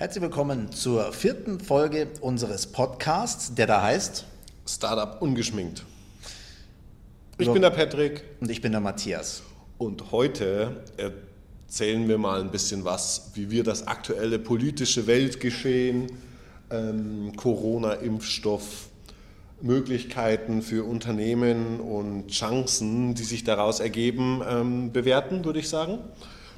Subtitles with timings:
[0.00, 4.24] Herzlich willkommen zur vierten Folge unseres Podcasts, der da heißt
[4.66, 5.84] Startup ungeschminkt.
[7.36, 7.52] Ich So.
[7.52, 9.42] bin der Patrick und ich bin der Matthias.
[9.76, 16.10] und heute erzählen wir mal ein bisschen was, wie wir das aktuelle politische Weltgeschehen,
[16.70, 18.88] ähm, Corona-Impfstoff,
[19.60, 25.98] Möglichkeiten für Unternehmen und Chancen, die sich daraus ergeben, ähm, bewerten, würde ich sagen.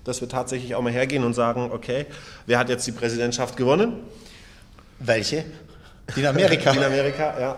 [0.05, 2.07] Dass wir tatsächlich auch mal hergehen und sagen, okay,
[2.47, 4.01] wer hat jetzt die Präsidentschaft gewonnen?
[4.99, 5.45] Welche?
[6.17, 6.71] Die in Amerika.
[6.73, 7.57] In Amerika, ja.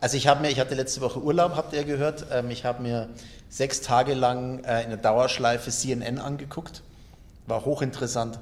[0.00, 2.26] Also ich habe mir, ich hatte letzte Woche Urlaub, habt ihr gehört.
[2.30, 3.08] Ähm, ich habe mir
[3.48, 6.82] sechs Tage lang äh, in der Dauerschleife CNN angeguckt.
[7.46, 8.38] War hochinteressant,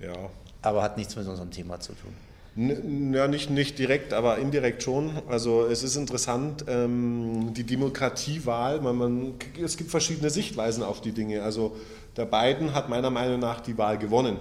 [0.00, 0.12] Ja,
[0.60, 2.14] aber hat nichts mit unserem Thema zu tun.
[2.56, 5.10] Ja, nicht, nicht direkt, aber indirekt schon.
[5.28, 11.10] Also es ist interessant, ähm, die Demokratiewahl, man, man, es gibt verschiedene Sichtweisen auf die
[11.12, 11.42] Dinge.
[11.42, 11.76] Also
[12.16, 14.38] der Biden hat meiner Meinung nach die Wahl gewonnen.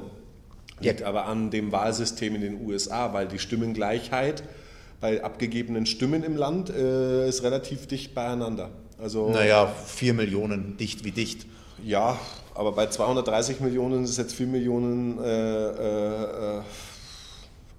[0.80, 1.08] Liegt Ja.
[1.08, 4.44] aber an dem Wahlsystem in den USA, weil die Stimmengleichheit
[5.02, 8.70] bei abgegebenen Stimmen im Land äh, ist relativ dicht beieinander.
[9.02, 11.48] Also Naja, vier Millionen, dicht wie dicht.
[11.84, 12.20] ja,
[12.56, 16.62] aber bei 230 Millionen ist es jetzt 4 Millionen, äh, äh,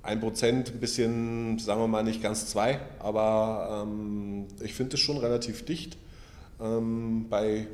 [0.04, 5.00] 1 Prozent, ein bisschen, sagen wir mal, nicht ganz zwei, aber ähm, ich finde es
[5.00, 5.96] schon relativ dicht.
[6.60, 7.66] Ähm, bei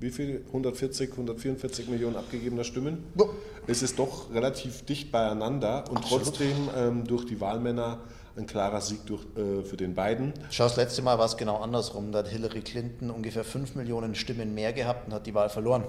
[0.00, 0.42] wie viel?
[0.48, 3.24] 140, 144 Millionen abgegebener Stimmen Ja.
[3.66, 6.24] ist es doch relativ dicht beieinander und Absolut.
[6.26, 7.98] trotzdem ähm, durch die Wahlmänner
[8.38, 10.32] ein klarer Sieg durch, äh, für den beiden.
[10.50, 12.12] Schau, das letzte Mal war es genau andersrum.
[12.12, 15.84] Da hat Hillary Clinton ungefähr 5 Millionen Stimmen mehr gehabt und hat die Wahl verloren.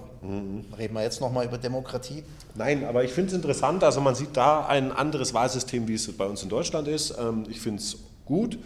[0.77, 2.23] Reden wir jetzt nochmal über Demokratie?
[2.55, 3.83] Nein, aber ich finde es interessant.
[3.83, 7.16] Also man sieht da ein anderes Wahlsystem, wie es bei uns in Deutschland ist.
[7.20, 8.58] Ähm, Ich finde es gut.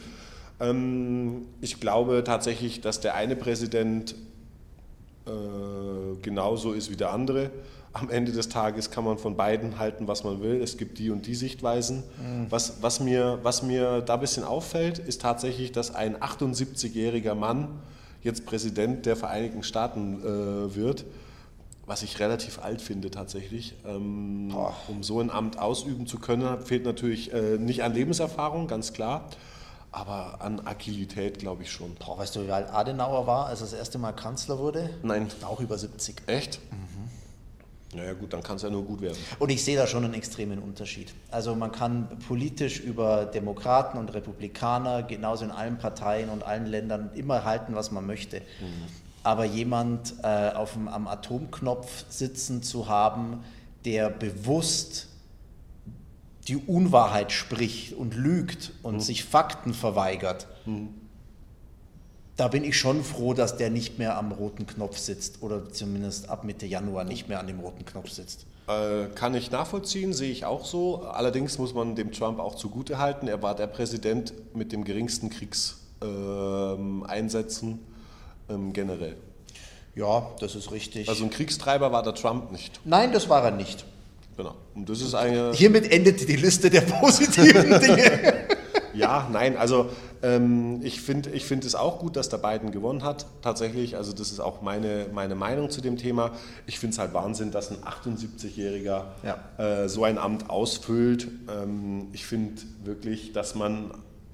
[0.60, 4.16] Ähm, Ich glaube tatsächlich, dass der eine Präsident
[5.26, 7.50] äh, genauso ist wie der andere.
[7.94, 10.62] Am Ende des Tages kann man von beiden halten, was man will.
[10.62, 12.04] Es gibt die und die Sichtweisen.
[12.50, 17.68] Was, was, mir, was mir da ein bisschen auffällt, ist tatsächlich, dass ein 78-jähriger Mann
[18.24, 21.06] jetzt Präsident der Vereinigten Staaten äh, wird,
[21.86, 23.76] was ich relativ alt finde tatsächlich.
[23.86, 24.56] Ähm,
[24.88, 29.30] um so ein Amt ausüben zu können, fehlt natürlich äh, nicht an Lebenserfahrung, ganz klar,
[29.92, 31.94] aber an Agilität glaube ich schon.
[31.96, 34.90] Boah, weißt du, wie alt Adenauer war, als er das erste Mal Kanzler wurde?
[35.04, 35.28] Nein.
[35.46, 36.24] Auch über 70.
[36.26, 36.60] Echt?
[37.96, 39.18] Naja gut, dann kann es ja nur gut werden.
[39.40, 41.14] Und ich sehe da schon einen extremen Unterschied.
[41.32, 47.12] Also man kann politisch über Demokraten und Republikaner, genauso in allen Parteien und allen Ländern,
[47.16, 48.42] immer halten, was man möchte.
[49.24, 53.44] Aber jemand äh, auf dem, am Atomknopf sitzen zu haben,
[53.86, 55.08] der bewusst
[56.48, 60.48] die Unwahrheit spricht und lügt und sich Fakten verweigert,
[62.36, 66.30] da bin ich schon froh, dass der nicht mehr am roten Knopf sitzt oder zumindest
[66.30, 68.48] ab Mitte Januar nicht mehr an dem roten Knopf sitzt.
[68.68, 71.04] Äh, kann ich nachvollziehen, sehe ich auch so.
[71.04, 75.30] Allerdings muss man dem Trump auch zugute halten, er war der Präsident mit dem geringsten
[75.30, 77.80] Kriegseinsätzen
[78.50, 79.16] ähm, generell.
[79.96, 81.10] Ja, das ist richtig.
[81.10, 82.82] Also ein Kriegstreiber war der Trump nicht.
[82.84, 83.86] Nein, das war er nicht.
[84.38, 84.56] Genau.
[84.74, 85.54] Und das ist eine.
[85.54, 88.34] Hiermit endet die Liste der positiven Dinge.
[88.94, 89.90] Ja, nein, also
[90.22, 93.98] ähm, ich finde ich find es auch gut, dass der Biden gewonnen hat, tatsächlich.
[93.98, 96.32] Also das ist auch meine, meine Meinung zu dem Thema.
[96.68, 99.38] Ich finde es halt Wahnsinn, dass ein 78-Jähriger Ja.
[99.58, 101.28] äh, so ein Amt ausfüllt.
[101.50, 103.92] Ähm, ich finde wirklich, dass man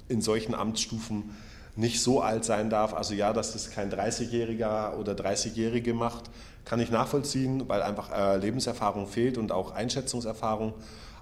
[0.07, 1.35] in solchen Amtsstufen
[1.75, 2.93] nicht so alt sein darf.
[2.93, 6.29] Also ja, dass das kein 30-Jähriger oder 30-Jährige macht,
[6.65, 10.73] kann ich nachvollziehen, weil einfach äh, Lebenserfahrung fehlt und auch Einschätzungserfahrung.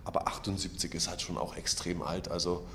[0.04, 2.32] Aber 78 ist halt schon auch extrem alt.
[2.32, 2.66] Also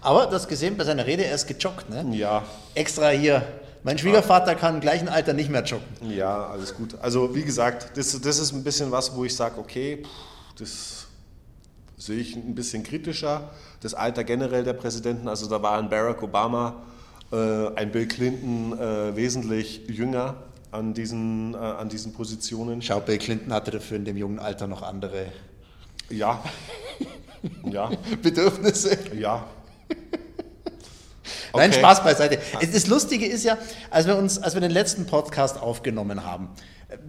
[0.00, 2.04] Aber du hast gesehen bei seiner Rede, er ist gejoggt, ne?
[2.16, 3.42] ja, Extra hier.
[3.82, 5.86] Mein Schwiegervater kann im gleichen Alter nicht mehr joggen.
[6.10, 6.96] Ja, alles gut.
[7.00, 10.02] Also wie gesagt, das, das ist ein bisschen was, wo ich sage, okay,
[10.58, 11.06] das
[11.96, 13.50] sehe ich ein bisschen kritischer.
[13.80, 16.82] Das Alter generell der Präsidenten, also da war ein Barack Obama,
[17.32, 17.36] äh,
[17.76, 20.34] ein Bill Clinton äh, wesentlich jünger
[20.72, 22.82] an diesen, äh, an diesen Positionen.
[22.82, 25.26] Schau, Bill Clinton hatte dafür in dem jungen Alter noch andere
[26.10, 26.42] Ja,
[27.70, 27.90] ja,
[28.22, 28.98] Bedürfnisse.
[29.16, 29.44] ja.
[31.54, 31.78] Nein, Okay.
[31.78, 32.38] Spaß beiseite.
[32.60, 33.56] Es- Das Lustige ist ja,
[33.90, 36.50] als wir uns, als wir den letzten Podcast aufgenommen haben,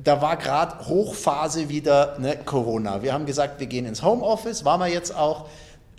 [0.03, 3.01] da war gerade Hochphase wieder ne, Corona.
[3.03, 5.47] Wir haben gesagt, wir gehen ins Homeoffice, waren wir jetzt auch.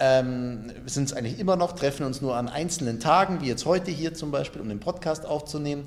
[0.00, 3.90] Ähm, sind es eigentlich immer noch, treffen uns nur an einzelnen Tagen, wie jetzt heute
[3.90, 5.84] hier zum Beispiel, um den Podcast aufzunehmen.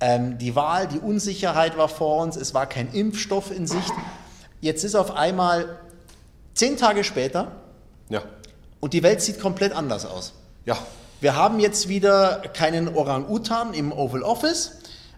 [0.00, 3.92] Ähm, die Wahl, die Unsicherheit war vor uns, es war kein Impfstoff in Sicht.
[4.60, 5.76] Jetzt ist auf einmal
[6.54, 7.50] zehn Tage später
[8.08, 8.22] Ja,
[8.80, 10.32] und die Welt sieht komplett anders aus.
[10.64, 10.78] ja,
[11.20, 14.72] Wir haben jetzt wieder keinen Orang-Utan im Oval Office.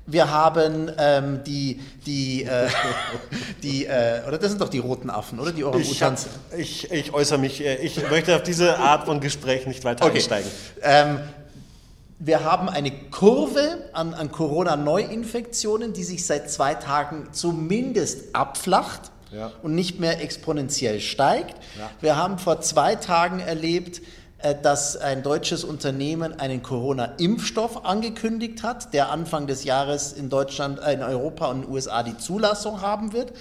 [0.06, 2.68] Wir haben ähm, die, die, äh,
[3.62, 5.52] die äh, oder das sind doch die roten Affen, oder?
[5.52, 6.26] Die Orang-Utans.
[6.56, 10.04] Ich, ich, ich, äußere mich, äh, ich möchte auf diese Art von Gespräch nicht weiter
[10.06, 10.16] okay.
[10.16, 10.50] einsteigen.
[10.82, 11.20] Ähm,
[12.18, 19.52] wir haben eine Kurve an, an Corona-Neuinfektionen, die sich seit zwei Tagen zumindest abflacht ja.
[19.62, 21.56] und nicht mehr exponentiell steigt.
[21.78, 21.90] Ja.
[22.00, 24.00] Wir haben vor zwei Tagen erlebt,
[24.38, 30.78] äh, dass ein deutsches Unternehmen einen Corona-Impfstoff angekündigt hat, der Anfang des Jahres in Deutschland,
[30.80, 33.32] äh, in Europa und in den USA die Zulassung haben wird.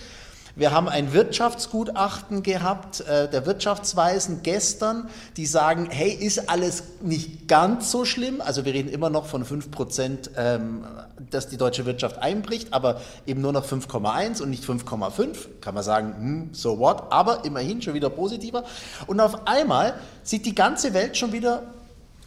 [0.59, 5.07] Wir haben ein Wirtschaftsgutachten gehabt, äh, der Wirtschaftsweisen gestern,
[5.37, 8.41] die sagen, hey, ist alles nicht ganz so schlimm.
[8.41, 10.83] Also wir reden immer noch von 5 Prozent, ähm,
[11.31, 15.61] dass die deutsche Wirtschaft einbricht, aber eben nur noch 5,1 und nicht 5,5.
[15.61, 18.65] Kann man sagen, hm, so what, aber immerhin schon wieder positiver.
[19.07, 21.63] Und auf einmal sieht die ganze Welt schon wieder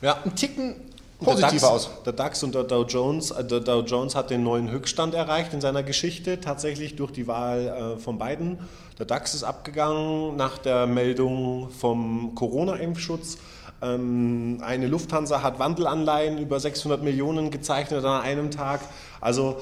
[0.00, 0.16] ja.
[0.24, 0.76] einen Ticken
[1.22, 1.90] positiver aus.
[2.04, 5.52] Der DAX und der Dow Jones, äh, der Dow Jones hat den neuen Höchststand erreicht
[5.54, 8.58] in seiner Geschichte, tatsächlich durch die Wahl äh, von Biden.
[8.98, 13.38] Der DAX ist abgegangen nach der Meldung vom Corona-Impfschutz.
[13.82, 18.80] Ähm, eine Lufthansa hat Wandelanleihen über 600 Millionen gezeichnet an einem Tag.
[19.20, 19.56] Also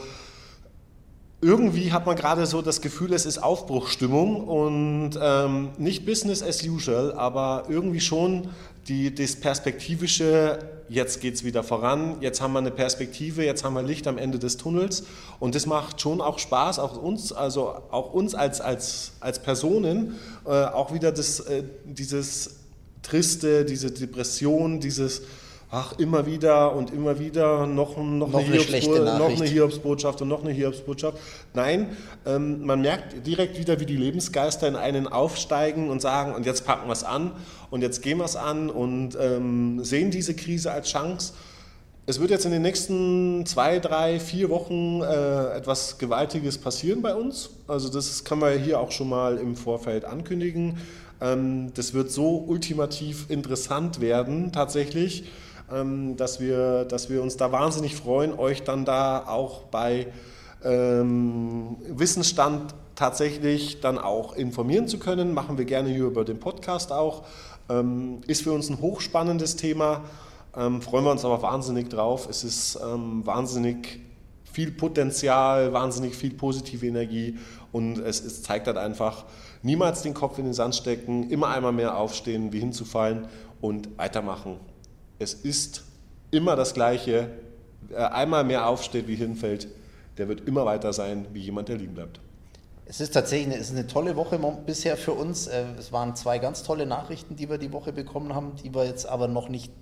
[1.43, 6.63] irgendwie hat man gerade so das Gefühl, es ist Aufbruchstimmung und ähm, nicht Business as
[6.63, 8.49] usual, aber irgendwie schon
[8.89, 13.75] die, das Perspektivische, jetzt geht es wieder voran, jetzt haben wir eine Perspektive, jetzt haben
[13.75, 15.05] wir Licht am Ende des Tunnels.
[15.39, 20.19] Und das macht schon auch Spaß, auch uns, also auch uns als, als, als Personen,
[20.45, 22.57] äh, auch wieder das, äh, dieses
[23.03, 25.23] Triste, diese Depression, dieses
[25.71, 30.29] ach, immer wieder und immer wieder noch, noch, noch, eine, eine noch eine Hiobsbotschaft und
[30.29, 31.19] noch eine Hiobsbotschaft.
[31.55, 31.97] Nein,
[32.27, 36.67] ähm, man merkt direkt wieder, wie die Lebensgeister in einen aufsteigen und sagen, und jetzt
[36.67, 37.33] packen wir es an
[37.71, 41.35] und jetzt gehen wir es an und ähm, sehen diese Krise als Chance.
[42.07, 47.15] Es wird jetzt in den nächsten zwei, drei, vier Wochen äh, etwas Gewaltiges passieren bei
[47.15, 47.51] uns.
[47.69, 50.79] Also das kann man hier auch schon mal im Vorfeld ankündigen.
[51.21, 55.25] Ähm, das wird so ultimativ interessant werden tatsächlich
[56.17, 60.09] dass, wir, dass wir uns da wahnsinnig freuen, euch dann da auch bei
[60.65, 65.33] ähm, Wissensstand tatsächlich dann auch informieren zu können.
[65.33, 67.25] Machen wir gerne hier über den Podcast auch.
[67.69, 70.03] Ähm, ist für uns ein hochspannendes Thema.
[70.57, 72.29] Ähm, freuen wir uns aber wahnsinnig drauf.
[72.29, 74.01] Es ist ähm, wahnsinnig
[74.53, 77.39] viel Potenzial, wahnsinnig viel positive Energie
[77.73, 79.25] und es, es, zeigt halt einfach,
[79.63, 83.29] niemals den Kopf in den Sand stecken, immer einmal mehr aufstehen, wie hinzufallen
[83.61, 84.57] und weitermachen
[85.21, 85.85] es ist
[86.33, 87.31] immer das Gleiche.
[87.89, 89.69] Wer einmal mehr aufsteht wie hinfällt,
[90.19, 92.21] der wird immer weiter sein wie jemand, der liegen bleibt.
[92.87, 95.47] Es ist tatsächlich eine, es ist eine tolle Woche bisher für uns.
[95.47, 98.85] Äh, es waren zwei ganz tolle Nachrichten, die wir die Woche bekommen haben, die wir
[98.85, 99.73] jetzt aber noch nicht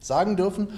[0.00, 0.68] sagen dürfen,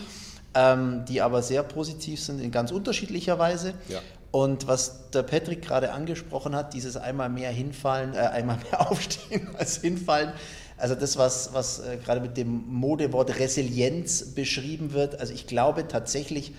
[0.54, 3.74] ähm, die aber sehr positiv sind in ganz unterschiedlicher Weise.
[3.88, 4.00] Ja.
[4.30, 9.54] Und was der Patrick gerade angesprochen hat, dieses einmal mehr hinfallen, äh, einmal mehr aufstehen
[9.56, 10.32] als hinfallen,
[10.76, 15.86] also das, was, was äh, gerade mit dem Modewort Resilienz beschrieben wird, also ich glaube
[15.88, 16.52] tatsächlich,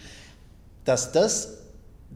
[0.85, 1.49] dass das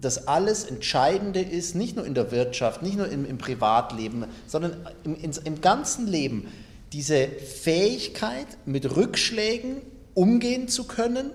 [0.01, 4.77] das alles Entscheidende ist, nicht nur in der Wirtschaft, nicht nur im, im Privatleben, sondern
[5.03, 6.47] im, im, ganzen Leben,
[6.93, 9.81] diese Fähigkeit, mit Rückschlägen
[10.13, 11.31] umgehen zu können,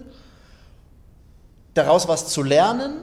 [1.74, 3.02] daraus was zu lernen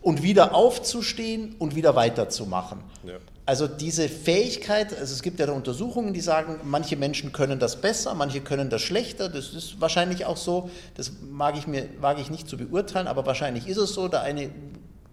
[0.00, 2.80] und wieder aufzustehen und wieder weiterzumachen.
[3.04, 3.14] Ja.
[3.44, 8.14] Also diese Fähigkeit, also es gibt ja Untersuchungen, die sagen, manche Menschen können das besser,
[8.14, 9.28] manche können das schlechter.
[9.28, 10.70] Das ist wahrscheinlich auch so.
[10.94, 14.06] Das mag ich mir wage ich nicht zu beurteilen, aber wahrscheinlich ist es so.
[14.06, 14.50] Der eine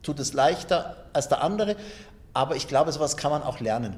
[0.03, 1.75] tut es leichter als der andere,
[2.33, 3.97] aber ich glaube, sowas kann man auch lernen.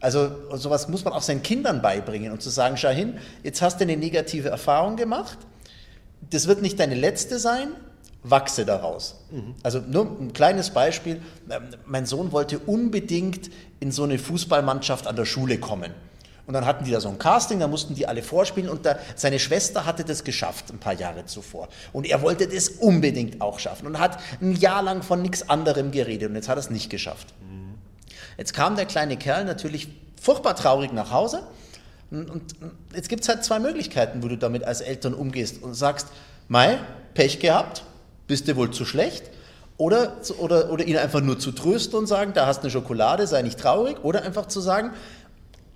[0.00, 3.78] Also sowas muss man auch seinen Kindern beibringen und zu sagen, schau hin, jetzt hast
[3.78, 5.38] du eine negative Erfahrung gemacht.
[6.28, 7.68] Das wird nicht deine letzte sein,
[8.24, 9.14] wachse daraus.
[9.30, 9.54] Mhm.
[9.62, 11.22] Also nur ein kleines Beispiel.
[11.48, 15.92] Ähm, mein Sohn wollte unbedingt in so eine Fußballmannschaft an der Schule kommen.
[16.46, 18.98] Und dann hatten die da so ein Casting, da mussten die alle vorspielen und da,
[19.14, 21.68] seine Schwester hatte das geschafft ein paar Jahre zuvor.
[21.92, 25.90] Und er wollte das unbedingt auch schaffen und hat ein Jahr lang von nichts anderem
[25.90, 27.28] geredet und jetzt hat er es nicht geschafft.
[27.40, 27.74] Mhm.
[28.36, 29.88] Jetzt kam der kleine Kerl natürlich
[30.20, 31.44] furchtbar traurig nach Hause
[32.10, 32.42] und
[32.94, 36.08] jetzt gibt es halt zwei Möglichkeiten, wo du damit als Eltern umgehst und sagst,
[36.48, 36.78] Mai,
[37.14, 37.84] Pech gehabt,
[38.26, 39.30] bist du wohl zu schlecht?
[39.76, 43.26] Oder, oder, oder ihn einfach nur zu trösten und sagen, da hast du eine Schokolade,
[43.26, 44.04] sei nicht traurig.
[44.04, 44.92] Oder einfach zu sagen,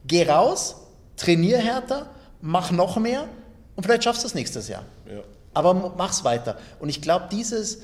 [0.06, 0.76] geh raus,
[1.16, 2.08] trainier härter,
[2.40, 3.28] mach noch mehr
[3.74, 4.84] und vielleicht schaffst du es nächstes Jahr.
[5.10, 5.20] Ja.
[5.52, 6.56] Aber mach's weiter.
[6.78, 7.78] Und ich glaube, dieses,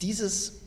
[0.00, 0.60] dieses,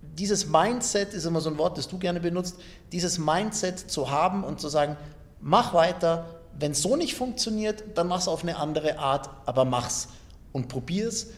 [0.00, 2.56] dieses Mindset ist immer so ein Wort, das du gerne benutzt,
[2.92, 4.96] dieses Mindset zu haben und zu sagen,
[5.40, 6.26] mach weiter,
[6.58, 10.08] wenn es so nicht funktioniert, dann mach's auf eine andere Art, aber mach's
[10.52, 11.28] und probier's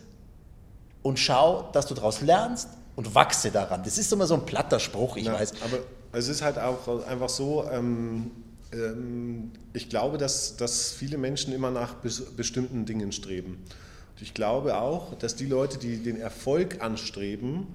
[1.06, 3.84] und schau, dass du daraus lernst und wachse daran.
[3.84, 5.52] Das ist immer so ein platter Spruch, ich ja, weiß.
[5.62, 5.78] Aber
[6.12, 8.32] es ist halt auch einfach so, ähm,
[8.72, 13.58] ähm, ich glaube, dass, dass viele Menschen immer nach bes bestimmten Dingen streben.
[14.16, 17.68] Und ich glaube auch, dass die Leute, die den Erfolg anstreben,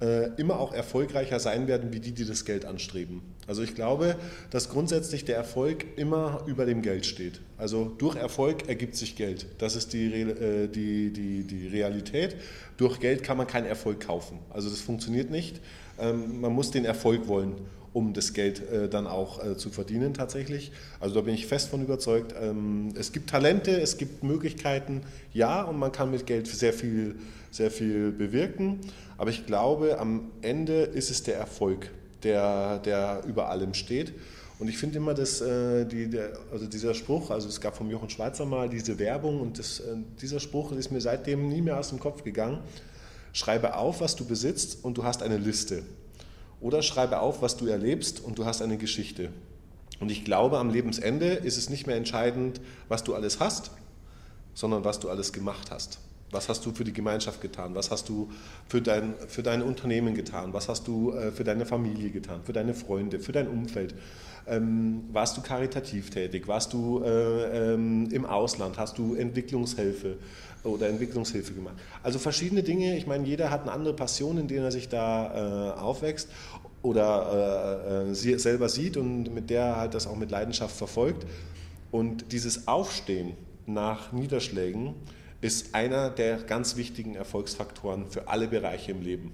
[0.00, 3.22] äh, immer auch erfolgreicher sein werden, wie die, die das Geld anstreben.
[3.46, 4.16] Also ich glaube,
[4.50, 7.40] dass grundsätzlich der Erfolg immer über dem Geld steht.
[7.58, 9.46] Also durch Erfolg ergibt sich Geld.
[9.58, 12.36] Das ist die, äh, die, die, die Realität.
[12.76, 14.38] Durch Geld kann man keinen Erfolg kaufen.
[14.50, 15.60] Also das funktioniert nicht.
[15.98, 17.56] Ähm, man muss den Erfolg wollen
[17.92, 20.72] um das Geld äh, dann auch äh, zu verdienen tatsächlich.
[21.00, 22.34] Also da bin ich fest von überzeugt.
[22.40, 27.16] Ähm, es gibt Talente, es gibt Möglichkeiten, ja, und man kann mit Geld sehr viel,
[27.50, 28.80] sehr viel bewirken.
[29.18, 31.90] Aber ich glaube, am Ende ist es der Erfolg,
[32.24, 34.14] der, der über allem steht.
[34.58, 37.90] Und ich finde immer, dass äh, die, der, also dieser Spruch, also es gab vom
[37.90, 41.78] Jochen Schweizer mal diese Werbung und das, äh, dieser Spruch ist mir seitdem nie mehr
[41.78, 42.60] aus dem Kopf gegangen.
[43.32, 45.82] Schreibe auf, was du besitzt und du hast eine Liste.
[46.60, 49.30] Oder schreibe auf, was du erlebst und du hast eine Geschichte.
[49.98, 53.72] Und ich glaube, am Lebensende ist es nicht mehr entscheidend, was du alles hast,
[54.54, 55.98] sondern was du alles gemacht hast.
[56.32, 57.74] Was hast du für die Gemeinschaft getan?
[57.74, 58.30] Was hast du
[58.66, 60.52] für dein, für dein Unternehmen getan?
[60.54, 62.40] Was hast du äh, für deine Familie getan?
[62.42, 63.20] Für deine Freunde?
[63.20, 63.94] Für dein Umfeld?
[64.46, 66.48] Ähm, warst du karitativ tätig?
[66.48, 68.78] Warst du äh, ähm, im Ausland?
[68.78, 70.16] Hast du Entwicklungshilfe
[70.64, 71.76] oder Entwicklungshilfe gemacht?
[72.02, 72.96] Also verschiedene Dinge.
[72.96, 76.28] Ich meine, jeder hat eine andere Passion, in der er sich da äh, aufwächst
[76.80, 80.74] oder äh, äh, sie selber sieht und mit der er halt das auch mit Leidenschaft
[80.74, 81.26] verfolgt.
[81.90, 83.34] Und dieses Aufstehen
[83.66, 84.94] nach Niederschlägen
[85.42, 89.32] ist einer der ganz wichtigen Erfolgsfaktoren für alle Bereiche im Leben.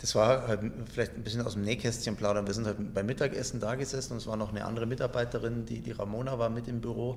[0.00, 0.60] Das war halt
[0.92, 2.46] vielleicht ein bisschen aus dem Nähkästchen plaudern.
[2.46, 5.80] Wir sind halt beim Mittagessen da gesessen und es war noch eine andere Mitarbeiterin, die,
[5.80, 7.16] die Ramona war mit im Büro.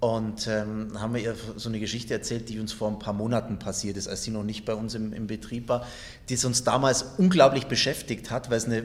[0.00, 3.60] Und ähm, haben wir ihr so eine Geschichte erzählt, die uns vor ein paar Monaten
[3.60, 5.86] passiert ist, als sie noch nicht bei uns im, im Betrieb war,
[6.28, 8.84] die es uns damals unglaublich beschäftigt hat, weil es eine,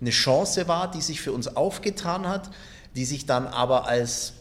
[0.00, 2.50] eine Chance war, die sich für uns aufgetan hat,
[2.96, 4.32] die sich dann aber als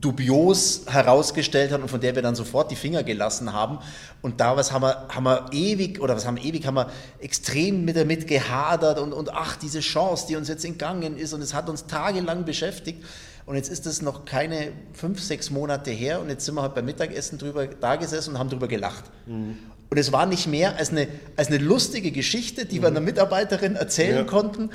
[0.00, 3.78] dubios herausgestellt hat und von der wir dann sofort die Finger gelassen haben.
[4.20, 6.90] Und da was haben wir, haben wir ewig, oder was haben wir ewig, haben wir
[7.20, 11.40] extrem mit damit gehadert und, und ach, diese Chance, die uns jetzt entgangen ist und
[11.40, 13.04] es hat uns tagelang beschäftigt.
[13.46, 16.74] Und jetzt ist es noch keine fünf, sechs Monate her und jetzt sind wir halt
[16.74, 19.04] beim Mittagessen drüber da gesessen und haben drüber gelacht.
[19.26, 19.56] Mhm.
[19.88, 22.82] Und es war nicht mehr als eine, als eine lustige Geschichte, die mhm.
[22.82, 24.24] wir einer Mitarbeiterin erzählen ja.
[24.24, 24.70] konnten.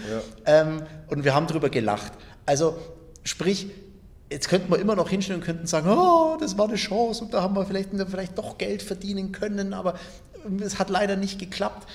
[0.45, 0.61] Ja.
[0.61, 2.13] Ähm, und wir haben drüber gelacht.
[2.45, 2.77] Also
[3.23, 3.67] sprich,
[4.31, 7.33] jetzt könnten wir immer noch hinstellen und könnten sagen, oh, das war eine Chance und
[7.33, 9.95] da haben wir vielleicht, vielleicht doch Geld verdienen können, aber
[10.63, 11.87] es hat leider nicht geklappt.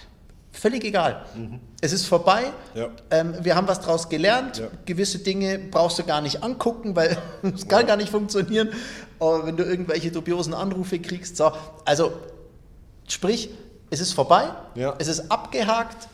[0.52, 1.26] Völlig egal.
[1.35, 1.61] Mhm.
[1.81, 2.45] Es ist vorbei.
[2.75, 2.88] Ja.
[3.11, 4.59] Ähm, wir haben was daraus gelernt.
[4.59, 4.69] Ja.
[4.87, 7.87] Gewisse Dinge brauchst du gar nicht angucken, weil es kann ja.
[7.87, 8.71] gar nicht funktionieren,
[9.19, 11.37] aber wenn du irgendwelche dubiosen Anrufe kriegst.
[11.37, 11.52] So.
[11.85, 12.12] Also
[13.09, 13.50] sprich,
[13.90, 14.49] es ist vorbei,
[14.99, 16.09] es ist abgehakt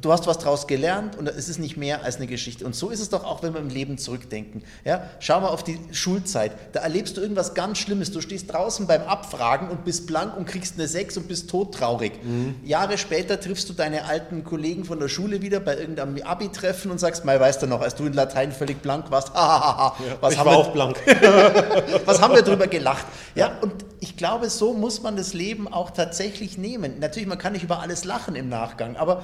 [0.00, 2.64] du hast was daraus gelernt und es ist nicht mehr als eine Geschichte.
[2.64, 4.62] Und so ist es doch auch, wenn wir im Leben zurückdenken.
[4.84, 5.10] Ja?
[5.20, 6.52] Schau mal auf die Schulzeit.
[6.72, 8.10] Da erlebst du irgendwas ganz Schlimmes.
[8.10, 12.12] Du stehst draußen beim Abfragen und bist blank und kriegst eine 6 und bist todtraurig.
[12.22, 12.56] Mhm.
[12.64, 16.98] Jahre später triffst du deine alten Kollegen von der Schule wieder bei irgendeinem Abi-Treffen und
[16.98, 20.38] sagst, mal weißt du noch, als du in Latein völlig blank warst, ja, was ich
[20.38, 20.96] haben war wir, auch blank.
[22.04, 23.06] was haben wir drüber gelacht?
[23.34, 26.98] Ja, und ich glaube, so muss man das Leben auch tatsächlich nehmen.
[27.00, 29.22] Natürlich, man kann nicht über alles lachen im Nachgang, aber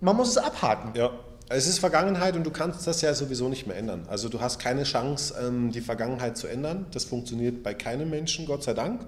[0.00, 0.92] man muss es abhaken.
[0.94, 1.10] Ja.
[1.52, 4.06] Es ist Vergangenheit und du kannst das ja sowieso nicht mehr ändern.
[4.08, 6.86] Also du hast keine Chance, ähm, die Vergangenheit zu ändern.
[6.92, 9.04] Das funktioniert bei keinem Menschen, Gott sei Dank.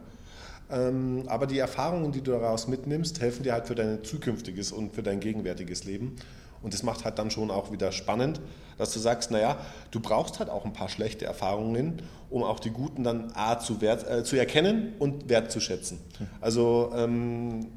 [0.68, 4.92] Ähm, aber die Erfahrungen, die du daraus mitnimmst, helfen dir halt für dein zukünftiges und
[4.92, 6.16] für dein gegenwärtiges Leben.
[6.62, 8.40] Und das macht halt dann schon auch wieder spannend,
[8.78, 9.58] dass du sagst, naja,
[9.90, 13.80] du brauchst halt auch ein paar schlechte Erfahrungen, um auch die guten dann A zu,
[13.80, 15.98] wert, äh, zu erkennen und wertzuschätzen.
[16.40, 17.68] Also ähm,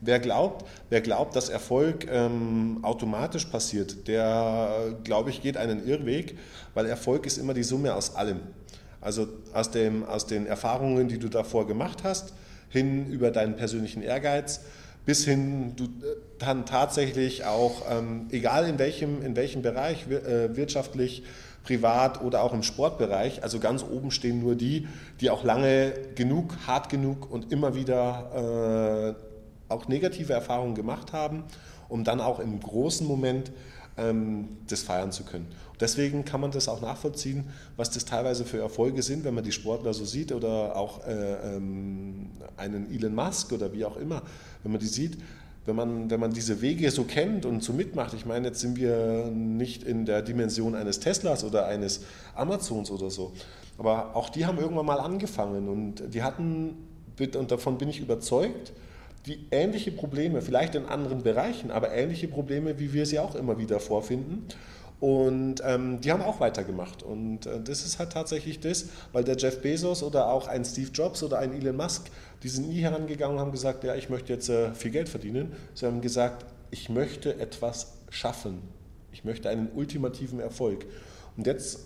[0.00, 6.36] Wer glaubt, wer glaubt, dass Erfolg ähm, automatisch passiert, der, glaube ich, geht einen Irrweg,
[6.74, 8.40] weil Erfolg ist immer die Summe aus allem.
[9.00, 12.34] Also aus, dem, aus den Erfahrungen, die du davor gemacht hast,
[12.68, 14.60] hin über deinen persönlichen Ehrgeiz,
[15.06, 20.56] bis hin du, äh, dann tatsächlich auch, ähm, egal in welchem, in welchem Bereich, äh,
[20.56, 21.22] wirtschaftlich,
[21.64, 24.86] privat oder auch im Sportbereich, also ganz oben stehen nur die,
[25.20, 29.33] die auch lange genug, hart genug und immer wieder äh,
[29.68, 31.44] auch negative Erfahrungen gemacht haben,
[31.88, 33.52] um dann auch im großen Moment
[33.96, 35.46] ähm, das feiern zu können.
[35.80, 37.44] Deswegen kann man das auch nachvollziehen,
[37.76, 41.56] was das teilweise für Erfolge sind, wenn man die Sportler so sieht oder auch äh,
[41.56, 44.22] ähm, einen Elon Musk oder wie auch immer,
[44.62, 45.18] wenn man die sieht.
[45.66, 48.76] Wenn man, wenn man diese Wege so kennt und so mitmacht, ich meine, jetzt sind
[48.76, 52.02] wir nicht in der Dimension eines Teslas oder eines
[52.34, 53.32] Amazons oder so,
[53.78, 56.76] aber auch die haben irgendwann mal angefangen und die hatten,
[57.18, 58.74] und davon bin ich überzeugt,
[59.26, 63.58] die ähnliche Probleme, vielleicht in anderen Bereichen, aber ähnliche Probleme, wie wir sie auch immer
[63.58, 64.46] wieder vorfinden.
[65.00, 67.02] Und ähm, die haben auch weitergemacht.
[67.02, 70.90] Und äh, das ist halt tatsächlich das, weil der Jeff Bezos oder auch ein Steve
[70.92, 72.10] Jobs oder ein Elon Musk,
[72.42, 75.52] die sind nie herangegangen und haben gesagt, ja, ich möchte jetzt äh, viel Geld verdienen.
[75.74, 78.62] Sie haben gesagt, ich möchte etwas schaffen.
[79.12, 80.86] Ich möchte einen ultimativen Erfolg.
[81.36, 81.80] Und jetzt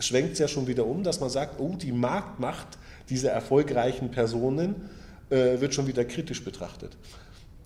[0.00, 2.78] schwenkt es ja schon wieder um, dass man sagt, oh, die Marktmacht
[3.08, 4.90] dieser erfolgreichen Personen
[5.30, 6.96] äh, wird schon wieder kritisch betrachtet.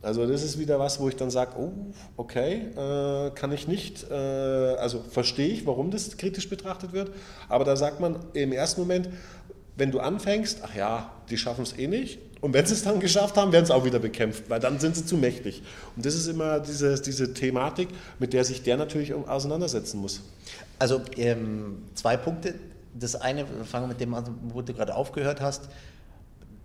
[0.02, 1.72] Also das ist wieder was, wo ich dann sage, oh,
[2.18, 7.10] okay, äh, kann ich nicht, äh, also verstehe ich, warum das kritisch betrachtet wird,
[7.48, 9.08] aber da sagt man im ersten Moment,
[9.76, 13.00] wenn du anfängst, ach ja, die schaffen es eh nicht, und wenn sie es dann
[13.00, 15.62] geschafft haben, werden sie auch wieder bekämpft, weil dann sind sie zu mächtig.
[15.96, 20.20] Und das ist immer diese, diese Thematik, mit der sich der natürlich auseinandersetzen muss.
[20.78, 22.54] Also ähm, zwei Punkte.
[22.92, 25.70] Das eine, fangen wir mit dem an, wo du gerade aufgehört hast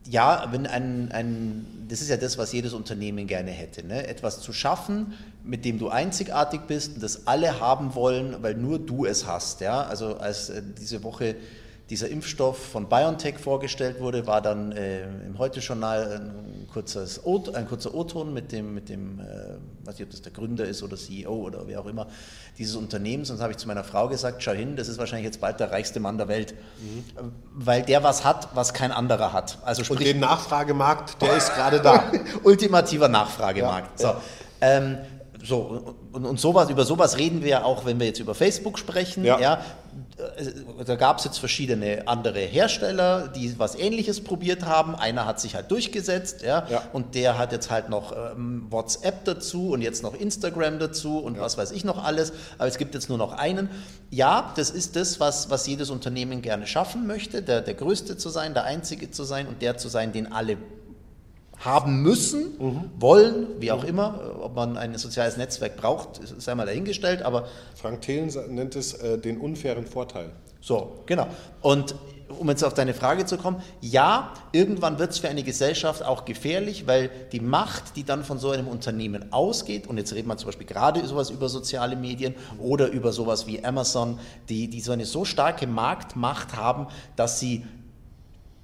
[0.05, 4.07] ja, wenn ein, ein, das ist ja das, was jedes Unternehmen gerne hätte, ne?
[4.07, 5.13] etwas zu schaffen,
[5.43, 9.61] mit dem du einzigartig bist und das alle haben wollen, weil nur du es hast.
[9.61, 9.83] Ja?
[9.83, 11.35] Also als äh, diese Woche
[11.89, 17.67] dieser Impfstoff von BioNTech vorgestellt wurde, war dann äh, im Heute-Journal ein, kurzes o, ein
[17.67, 19.23] kurzer O-Ton mit dem, mit dem äh,
[19.85, 22.07] weiß nicht, ob das der Gründer ist oder CEO oder wer auch immer,
[22.59, 23.31] dieses Unternehmens.
[23.31, 25.59] Und dann habe ich zu meiner Frau gesagt, schau hin, das ist wahrscheinlich jetzt bald
[25.59, 27.31] der reichste Mann der Welt, mhm.
[27.53, 29.57] weil der was hat, was kein anderer hat.
[29.63, 32.11] Also sprich, Und den Nachfragemarkt, der ist gerade da.
[32.43, 33.99] Ultimativer Nachfragemarkt.
[33.99, 34.21] Ja, so.
[34.61, 34.97] Ähm,
[35.41, 38.77] so, und, und sowas, über sowas reden wir ja auch, wenn wir jetzt über Facebook
[38.77, 39.23] sprechen.
[39.23, 39.39] Ja.
[39.39, 39.61] ja
[40.85, 44.95] da gab es jetzt verschiedene andere Hersteller, die was Ähnliches probiert haben.
[44.95, 46.83] Einer hat sich halt durchgesetzt, ja, ja.
[46.93, 51.35] und der hat jetzt halt noch ähm, WhatsApp dazu und jetzt noch Instagram dazu und
[51.35, 51.41] ja.
[51.41, 52.33] was weiß ich noch alles.
[52.57, 53.69] Aber es gibt jetzt nur noch einen.
[54.09, 58.29] Ja, das ist das, was, was jedes Unternehmen gerne schaffen möchte, der, der Größte zu
[58.29, 60.57] sein, der Einzige zu sein und der zu sein, den alle
[61.59, 62.91] haben müssen, mhm.
[62.97, 63.89] wollen, wie auch mhm.
[63.89, 64.19] immer.
[64.41, 67.21] Ob man ein soziales Netzwerk braucht, sei mal dahingestellt.
[67.21, 70.31] Aber Frank Thelen nennt es äh, den unfairen Vorteil.
[70.61, 71.27] So, genau.
[71.61, 71.95] Und
[72.37, 76.25] um jetzt auf deine Frage zu kommen, ja, irgendwann wird es für eine Gesellschaft auch
[76.25, 80.37] gefährlich, weil die Macht, die dann von so einem Unternehmen ausgeht, und jetzt reden wir
[80.37, 84.91] zum Beispiel gerade sowas über soziale Medien oder über sowas wie Amazon, die, die so
[84.91, 87.65] eine so starke Marktmacht haben, dass sie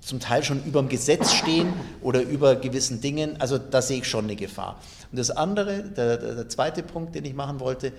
[0.05, 3.41] zum Teil schon über dem Gesetz stehen oder über gewissen Dingen.
[3.41, 4.79] Also da sehe ich schon eine Gefahr.
[5.11, 7.91] Und das andere, der, der, zweite Punkt, den ich machen wollte, äh,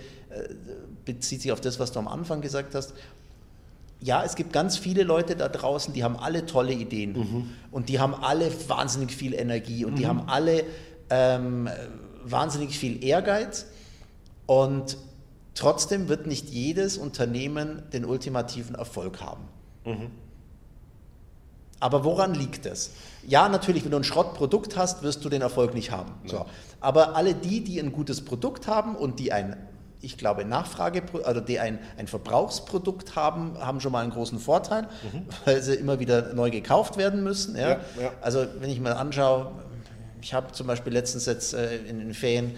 [1.04, 2.94] bezieht sich auf das, was du am Anfang gesagt hast.
[4.00, 7.50] Ja, es gibt ganz viele Leute da draußen, die haben alle tolle Ideen mhm.
[7.72, 9.96] und die haben alle wahnsinnig viel Energie und mhm.
[9.96, 10.64] die haben alle
[11.10, 11.68] ähm,
[12.22, 13.66] wahnsinnig viel Ehrgeiz
[14.44, 14.96] und
[15.54, 19.44] trotzdem wird nicht jedes Unternehmen den ultimativen Erfolg haben.
[19.84, 20.10] Mhm.
[21.80, 22.92] Aber woran liegt es?
[23.26, 26.14] Ja, natürlich, wenn du ein Schrottprodukt hast, wirst du den Erfolg nicht haben.
[26.24, 26.46] So.
[26.80, 29.56] Aber alle die, die ein gutes Produkt haben und die ein,
[30.00, 34.82] ich glaube, Nachfrage, also die ein, ein Verbrauchsprodukt haben, haben schon mal einen großen Vorteil,
[35.12, 35.26] mhm.
[35.44, 37.56] weil sie immer wieder neu gekauft werden müssen.
[37.56, 37.68] Ja?
[37.68, 38.12] Ja, ja.
[38.22, 39.52] Also wenn ich mal anschaue,
[40.22, 42.54] ich habe zum Beispiel letztens jetzt äh, in den Ferien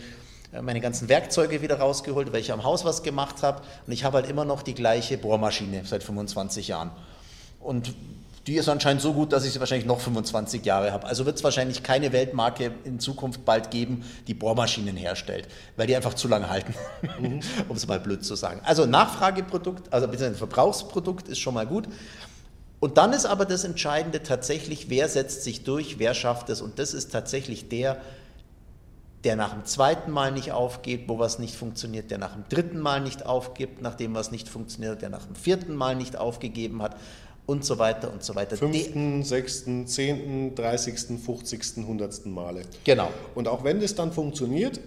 [0.52, 4.04] äh, meine ganzen Werkzeuge wieder rausgeholt, weil ich am Haus was gemacht habe und ich
[4.04, 6.90] habe halt immer noch die gleiche Bohrmaschine seit 25 Jahren.
[7.60, 7.94] Und
[8.48, 11.06] die ist anscheinend so gut, dass ich sie wahrscheinlich noch 25 Jahre habe.
[11.06, 15.94] Also wird es wahrscheinlich keine Weltmarke in Zukunft bald geben, die Bohrmaschinen herstellt, weil die
[15.94, 16.74] einfach zu lange halten,
[17.20, 17.40] mhm.
[17.68, 18.62] um es mal blöd zu sagen.
[18.64, 21.88] Also Nachfrageprodukt, also ein Verbrauchsprodukt ist schon mal gut.
[22.80, 26.62] Und dann ist aber das Entscheidende tatsächlich, wer setzt sich durch, wer schafft es.
[26.62, 28.00] Und das ist tatsächlich der,
[29.24, 32.78] der nach dem zweiten Mal nicht aufgibt, wo was nicht funktioniert, der nach dem dritten
[32.78, 36.96] Mal nicht aufgibt, nachdem was nicht funktioniert, der nach dem vierten Mal nicht aufgegeben hat
[37.48, 38.58] und so weiter und so weiter.
[38.58, 42.60] Fünften, sechsten, zehnten, dreißigsten, fünfzigsten, hundertsten Male.
[42.84, 43.08] Genau.
[43.34, 44.80] Und auch wenn das dann funktioniert,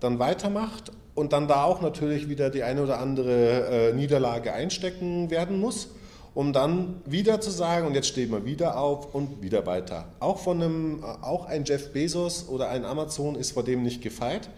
[0.00, 5.30] dann weitermacht und dann da auch natürlich wieder die eine oder andere äh, Niederlage einstecken
[5.30, 5.88] werden muss,
[6.32, 10.06] um dann wieder zu sagen, und jetzt stehen wir wieder auf und wieder weiter.
[10.18, 14.00] Auch von einem, äh, auch ein Jeff Bezos oder ein Amazon ist vor dem nicht
[14.00, 14.48] gefeit.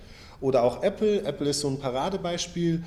[0.41, 1.25] Oder auch Apple.
[1.25, 2.85] Apple ist so ein Paradebeispiel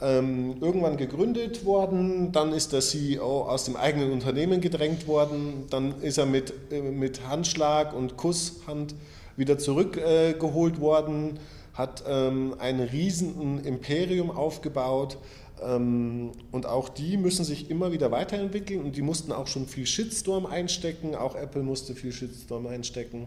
[0.00, 6.00] ähm, irgendwann gegründet worden, dann ist der CEO aus dem eigenen Unternehmen gedrängt worden, dann
[6.02, 8.94] ist er mit, äh, mit Handschlag und Kusshand
[9.36, 11.38] wieder zurückgeholt äh, worden,
[11.74, 15.18] hat ähm, ein riesen Imperium aufgebaut
[15.62, 19.86] ähm, und auch die müssen sich immer wieder weiterentwickeln und die mussten auch schon viel
[19.86, 23.26] Shitstorm einstecken, auch Apple musste viel Shitstorm einstecken.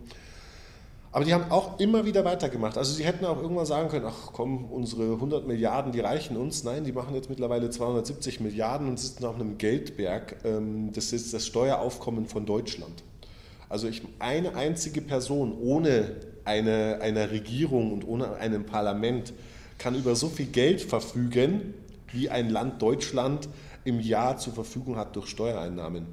[1.13, 2.77] Aber die haben auch immer wieder weitergemacht.
[2.77, 6.63] Also sie hätten auch irgendwann sagen können, ach komm, unsere 100 Milliarden, die reichen uns.
[6.63, 10.37] Nein, die machen jetzt mittlerweile 270 Milliarden und sitzen auf einem Geldberg.
[10.45, 13.03] Ähm, das ist das Steueraufkommen von Deutschland.
[13.67, 19.33] Also ich, eine einzige Person ohne eine, eine Regierung und ohne ein Parlament
[19.77, 21.73] kann über so viel Geld verfügen,
[22.11, 23.49] wie ein Land Deutschland
[23.83, 26.05] im Jahr zur Verfügung hat durch Steuereinnahmen.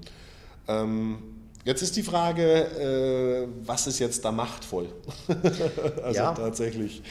[0.67, 1.19] Ähm,
[1.65, 4.89] jetzt ist die Frage, äh, was ist jetzt da machtvoll?
[6.03, 6.33] also ja.
[6.33, 7.03] tatsächlich.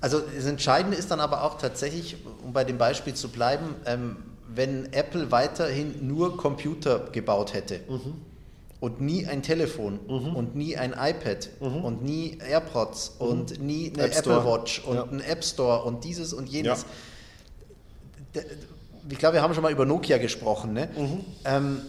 [0.00, 4.16] Also das Entscheidende ist dann aber auch tatsächlich, um bei dem Beispiel zu bleiben, ähm,
[4.54, 8.20] wenn Apple weiterhin nur Computer gebaut hätte mhm.
[8.80, 10.36] und nie ein Telefon mhm.
[10.36, 11.84] und nie ein iPad mhm.
[11.84, 13.26] und nie AirPods mhm.
[13.26, 15.04] und nie eine App Apple Watch und ja.
[15.04, 16.84] ein App Store und dieses und jenes.
[18.34, 18.42] Ja.
[19.08, 20.72] Ich glaube, wir haben schon mal über Nokia gesprochen.
[20.72, 20.88] Ne?
[20.96, 21.20] Mhm.
[21.44, 21.80] Ähm,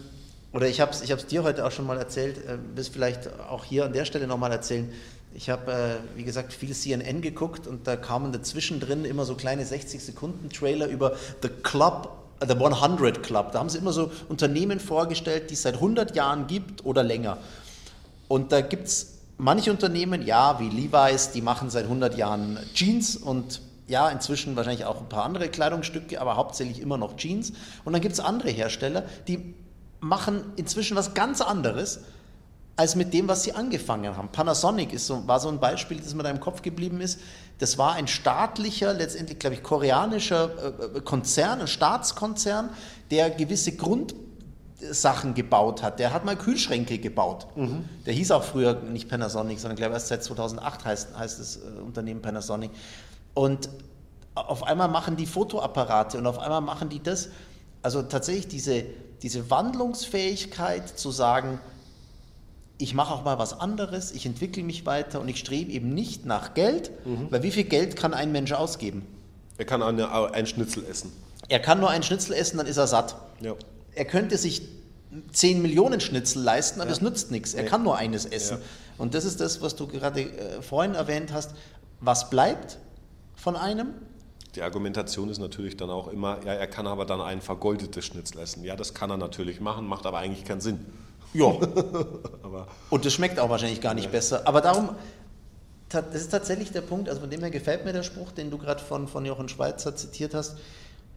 [0.56, 3.62] oder ich habe es ich dir heute auch schon mal erzählt, äh, bis vielleicht auch
[3.62, 4.90] hier an der Stelle nochmal erzählen.
[5.34, 9.34] Ich habe, äh, wie gesagt, viel CNN geguckt und da kamen dazwischen drin immer so
[9.34, 13.52] kleine 60-Sekunden-Trailer über The Club The 100 Club.
[13.52, 17.38] Da haben sie immer so Unternehmen vorgestellt, die es seit 100 Jahren gibt oder länger.
[18.28, 23.16] Und da gibt es manche Unternehmen, ja, wie Levi's, die machen seit 100 Jahren Jeans
[23.16, 27.52] und ja, inzwischen wahrscheinlich auch ein paar andere Kleidungsstücke, aber hauptsächlich immer noch Jeans.
[27.84, 29.54] Und dann gibt es andere Hersteller, die
[30.06, 32.00] machen inzwischen was ganz anderes
[32.76, 34.28] als mit dem, was sie angefangen haben.
[34.28, 37.20] Panasonic ist so, war so ein Beispiel, das mir da im Kopf geblieben ist.
[37.58, 40.50] Das war ein staatlicher, letztendlich glaube ich koreanischer
[40.94, 42.68] äh, Konzern, ein Staatskonzern,
[43.10, 45.98] der gewisse Grundsachen gebaut hat.
[45.98, 47.46] Der hat mal Kühlschränke gebaut.
[47.56, 47.86] Mhm.
[48.04, 51.80] Der hieß auch früher nicht Panasonic, sondern glaube erst seit 2008 heißt, heißt das äh,
[51.80, 52.72] Unternehmen Panasonic.
[53.32, 53.70] Und
[54.34, 57.30] auf einmal machen die Fotoapparate und auf einmal machen die das.
[57.80, 58.84] Also tatsächlich diese,
[59.22, 61.60] diese Wandlungsfähigkeit zu sagen,
[62.78, 66.26] ich mache auch mal was anderes, ich entwickle mich weiter und ich strebe eben nicht
[66.26, 67.28] nach Geld, mhm.
[67.30, 69.06] weil wie viel Geld kann ein Mensch ausgeben?
[69.58, 71.12] Er kann eine, ein Schnitzel essen.
[71.48, 73.16] Er kann nur ein Schnitzel essen, dann ist er satt.
[73.40, 73.54] Ja.
[73.94, 74.62] Er könnte sich
[75.32, 77.54] 10 Millionen Schnitzel leisten, aber es nützt nichts.
[77.54, 77.68] Er nee.
[77.68, 78.58] kann nur eines essen.
[78.58, 78.64] Ja.
[78.98, 81.52] Und das ist das, was du gerade äh, vorhin erwähnt hast.
[82.00, 82.78] Was bleibt
[83.34, 83.94] von einem?
[84.56, 88.40] Die Argumentation ist natürlich dann auch immer, ja, er kann aber dann ein vergoldetes Schnitzel
[88.40, 88.64] essen.
[88.64, 90.80] Ja, das kann er natürlich machen, macht aber eigentlich keinen Sinn.
[91.34, 91.44] Ja.
[92.90, 94.10] und das schmeckt auch wahrscheinlich gar nicht ja.
[94.10, 94.48] besser.
[94.48, 94.88] Aber darum,
[95.90, 98.56] das ist tatsächlich der Punkt, also von dem her gefällt mir der Spruch, den du
[98.56, 100.56] gerade von, von Jochen Schweizer zitiert hast.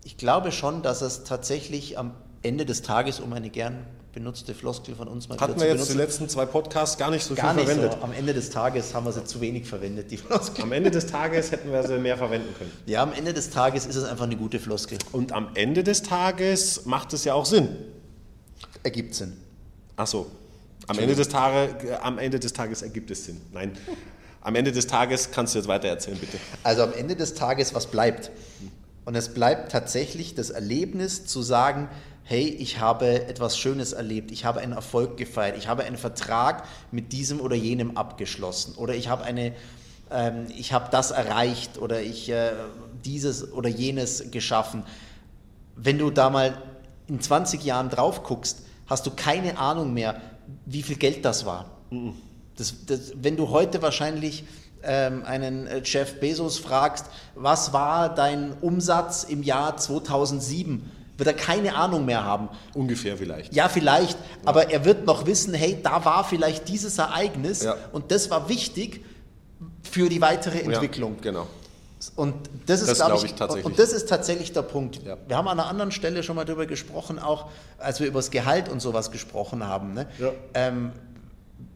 [0.04, 3.86] Ich glaube schon, dass es tatsächlich am Ende des Tages, um eine gern
[4.20, 5.94] benutzte Floskel von uns mal Hatten wir jetzt benutzen.
[5.94, 7.98] die letzten zwei Podcasts gar nicht so gar viel nicht verwendet.
[7.98, 8.04] So.
[8.04, 10.64] Am Ende des Tages haben wir sie zu wenig verwendet, die Floskel.
[10.66, 12.72] Am Ende des Tages hätten wir sie mehr verwenden können.
[12.86, 14.98] Ja, am Ende des Tages ist es einfach eine gute Floskel.
[15.14, 17.70] Und am Ende des Tages macht es ja auch Sinn.
[18.84, 19.38] Ergibt Sinn.
[19.96, 20.28] Ach so.
[20.88, 23.40] Am Ende, des Tage, am Ende des Tages ergibt es Sinn.
[23.54, 23.78] Nein.
[24.42, 26.38] Am Ende des Tages kannst du jetzt weiter erzählen, bitte.
[26.64, 28.32] Also am Ende des Tages, was bleibt?
[29.06, 31.90] Und es bleibt tatsächlich das Erlebnis zu sagen,
[32.30, 36.64] hey, ich habe etwas Schönes erlebt, ich habe einen Erfolg gefeiert, ich habe einen Vertrag
[36.92, 39.56] mit diesem oder jenem abgeschlossen oder ich habe eine,
[40.12, 42.52] ähm, ich habe das erreicht oder ich äh,
[43.04, 44.84] dieses oder jenes geschaffen.
[45.76, 46.62] Wenn du da mal
[47.08, 50.22] in 20 Jahren drauf guckst, hast du keine Ahnung mehr,
[50.68, 51.66] wie viel Geld das war.
[51.90, 52.14] Mhm.
[52.58, 54.44] Das, das, wenn du heute wahrscheinlich
[54.84, 61.34] ähm, einen äh, Jeff Bezos fragst, was war dein Umsatz im Jahr 2007, wird er
[61.34, 62.50] keine Ahnung mehr haben.
[62.74, 63.54] Ungefähr vielleicht.
[63.54, 64.26] Ja, vielleicht, ja.
[64.46, 67.76] aber er wird noch wissen, hey, da war vielleicht dieses Ereignis ja.
[67.92, 69.04] und das war wichtig
[69.84, 71.16] für die weitere Entwicklung.
[71.18, 71.48] Ja, genau.
[72.16, 72.34] Und
[72.66, 73.66] das ist, das glaube ich, tatsächlich.
[73.66, 75.04] Und das ist tatsächlich der Punkt.
[75.04, 75.18] Ja.
[75.28, 78.32] Wir haben an einer anderen Stelle schon mal darüber gesprochen, auch als wir über das
[78.32, 79.94] Gehalt und sowas gesprochen haben.
[79.94, 80.08] Ne?
[80.18, 80.32] Ja.
[80.54, 80.94] Ähm,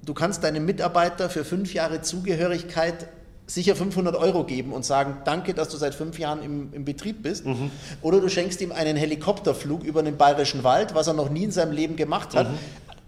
[0.06, 3.10] du kannst deinem Mitarbeiter für fünf Jahre Zugehörigkeit
[3.46, 7.24] sicher 500 Euro geben und sagen, danke, dass du seit fünf Jahren im, im Betrieb
[7.24, 7.46] bist.
[7.46, 7.72] Mhm.
[8.02, 11.52] Oder du schenkst ihm einen Helikopterflug über den Bayerischen Wald, was er noch nie in
[11.52, 12.50] seinem Leben gemacht hat.
[12.50, 12.58] Mhm.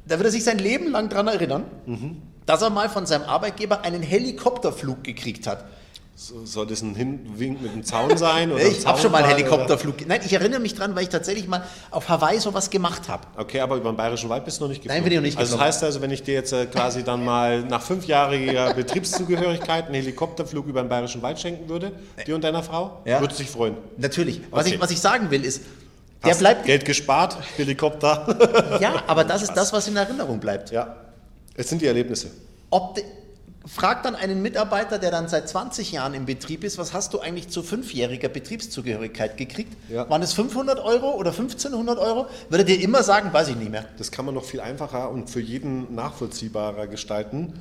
[0.07, 2.21] Da wird er sich sein Leben lang daran erinnern, mhm.
[2.45, 5.65] dass er mal von seinem Arbeitgeber einen Helikopterflug gekriegt hat.
[6.17, 8.49] Soll das ein Hinwink mit einem Zaun sein?
[8.49, 9.95] Oder ich habe schon mal einen Helikopterflug.
[9.97, 10.06] Oder?
[10.08, 13.28] Nein, ich erinnere mich dran, weil ich tatsächlich mal auf Hawaii sowas gemacht habe.
[13.36, 14.95] Okay, aber über den Bayerischen Wald bist du noch nicht geflogen?
[14.95, 17.04] Nein, bin ich noch nicht Also das heißt also, wenn ich dir jetzt äh, quasi
[17.04, 21.91] dann mal nach fünfjähriger Betriebszugehörigkeit einen Helikopterflug über den Bayerischen Wald schenken würde,
[22.25, 23.19] dir und deiner Frau, ja.
[23.19, 23.75] würdest du dich freuen?
[23.97, 24.38] Natürlich.
[24.38, 24.47] Okay.
[24.51, 25.63] Was, ich, was ich sagen will ist,
[26.23, 26.65] der Hast bleibt...
[26.65, 28.78] Geld gespart, Helikopter.
[28.80, 30.71] ja, aber das ist das, was in Erinnerung bleibt.
[30.71, 30.95] Ja,
[31.56, 32.32] es sind die Erlebnisse.
[32.69, 32.95] Ob...
[32.95, 33.04] De
[33.67, 37.19] Frag dann einen Mitarbeiter, der dann seit 20 Jahren im Betrieb ist, was hast du
[37.19, 39.75] eigentlich zu fünfjähriger Betriebszugehörigkeit gekriegt?
[39.89, 40.08] Ja.
[40.08, 42.28] Waren es 500 Euro oder 1500 Euro?
[42.49, 43.86] Würde dir immer sagen, weiß ich nicht mehr.
[43.97, 47.54] Das kann man noch viel einfacher und für jeden nachvollziehbarer gestalten.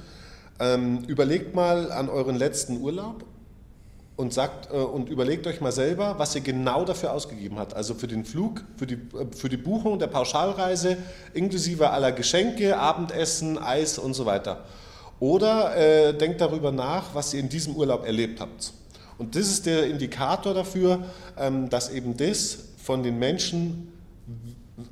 [0.60, 3.24] Ähm, überlegt mal an euren letzten Urlaub
[4.16, 7.74] und sagt äh, und überlegt euch mal selber, was ihr genau dafür ausgegeben habt.
[7.74, 10.98] Also für den Flug, für die, äh, für die Buchung der Pauschalreise,
[11.32, 14.64] inklusive aller Geschenke, Abendessen, Eis und so weiter.
[15.24, 18.74] Oder äh, denkt darüber nach, was ihr in diesem Urlaub erlebt habt.
[19.16, 21.02] Und das ist der Indikator dafür,
[21.38, 23.90] ähm, dass eben das von den Menschen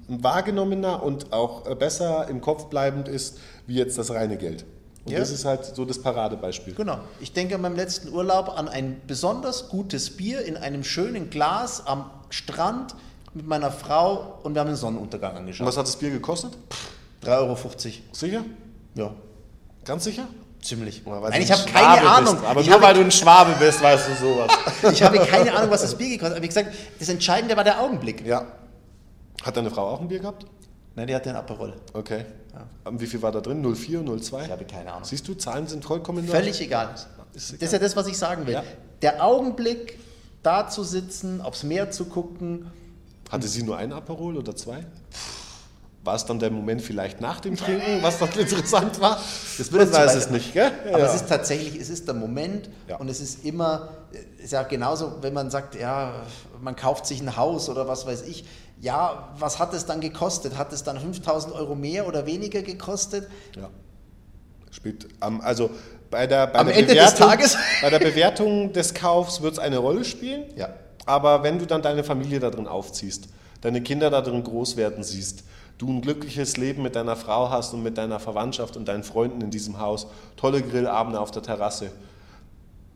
[0.09, 4.65] wahrgenommener und auch äh, besser im Kopf bleibend ist, wie jetzt das reine Geld.
[5.05, 5.19] Und ja.
[5.19, 6.73] das ist halt so das Paradebeispiel.
[6.77, 7.01] Genau.
[7.21, 11.87] Ich denke an meinem letzten Urlaub an ein besonders gutes Bier in einem schönen Glas
[11.87, 12.95] am Strand
[13.35, 15.61] mit meiner Frau und wir haben den Sonnenuntergang angeschaut.
[15.61, 16.57] Und was hat das Bier gekostet?
[17.23, 17.57] 3,50 Euro.
[18.13, 18.45] Sicher?
[18.95, 19.13] Ja.
[19.85, 20.29] Ganz sicher?
[20.61, 21.05] Ziemlich.
[21.05, 22.37] Weil Nein, ich habe keine Ahnung.
[22.37, 22.47] Bist.
[22.47, 24.53] Aber ich nur weil du ein Schwabe bist, weißt du sowas.
[24.93, 26.37] ich habe keine Ahnung, was das Bier gekostet hat.
[26.37, 28.25] Aber wie gesagt, das Entscheidende war der Augenblick.
[28.25, 28.47] Ja.
[29.43, 30.47] Hat deine Frau auch ein Bier gehabt?
[30.95, 31.75] Nein, die hatte einen Aperol.
[31.93, 32.25] Okay.
[32.53, 32.93] Ja.
[32.93, 33.63] Wie viel war da drin?
[33.63, 34.45] 04, 02?
[34.45, 35.05] Ich habe keine Ahnung.
[35.05, 36.95] Siehst du, Zahlen sind vollkommen Völlig egal.
[37.35, 38.55] Das ist ja das, was ich sagen will.
[38.55, 38.63] Ja.
[39.01, 39.99] Der Augenblick,
[40.43, 42.71] da zu sitzen, aufs Meer zu gucken.
[43.31, 44.75] Hatte sie nur ein Aperol oder zwei?
[44.77, 44.85] War
[46.05, 49.21] es dann der Moment vielleicht nach dem Trinken, was dann interessant war?
[49.59, 50.73] Das wird weiß es nicht, gell?
[50.89, 51.07] Aber ja.
[51.07, 52.97] es ist tatsächlich, es ist der Moment ja.
[52.97, 53.89] und es ist immer,
[54.43, 56.13] ist ja genauso, wenn man sagt, ja,
[56.61, 58.45] man kauft sich ein Haus oder was weiß ich
[58.83, 60.59] ja, was hat es dann gekostet?
[60.59, 63.29] Hat es dann 5000 Euro mehr oder weniger gekostet?
[63.57, 63.71] Ja.
[64.73, 65.71] Spielt, also
[66.11, 67.57] bei der, bei Am der Ende des Tages?
[67.81, 70.45] Bei der Bewertung des Kaufs wird es eine Rolle spielen.
[70.57, 70.71] Ja.
[71.07, 73.29] Aber wenn du dann deine Familie da drin aufziehst,
[73.61, 75.45] deine Kinder da drin groß werden siehst,
[75.83, 79.41] du ein glückliches Leben mit deiner Frau hast und mit deiner Verwandtschaft und deinen Freunden
[79.41, 81.91] in diesem Haus, tolle Grillabende auf der Terrasse,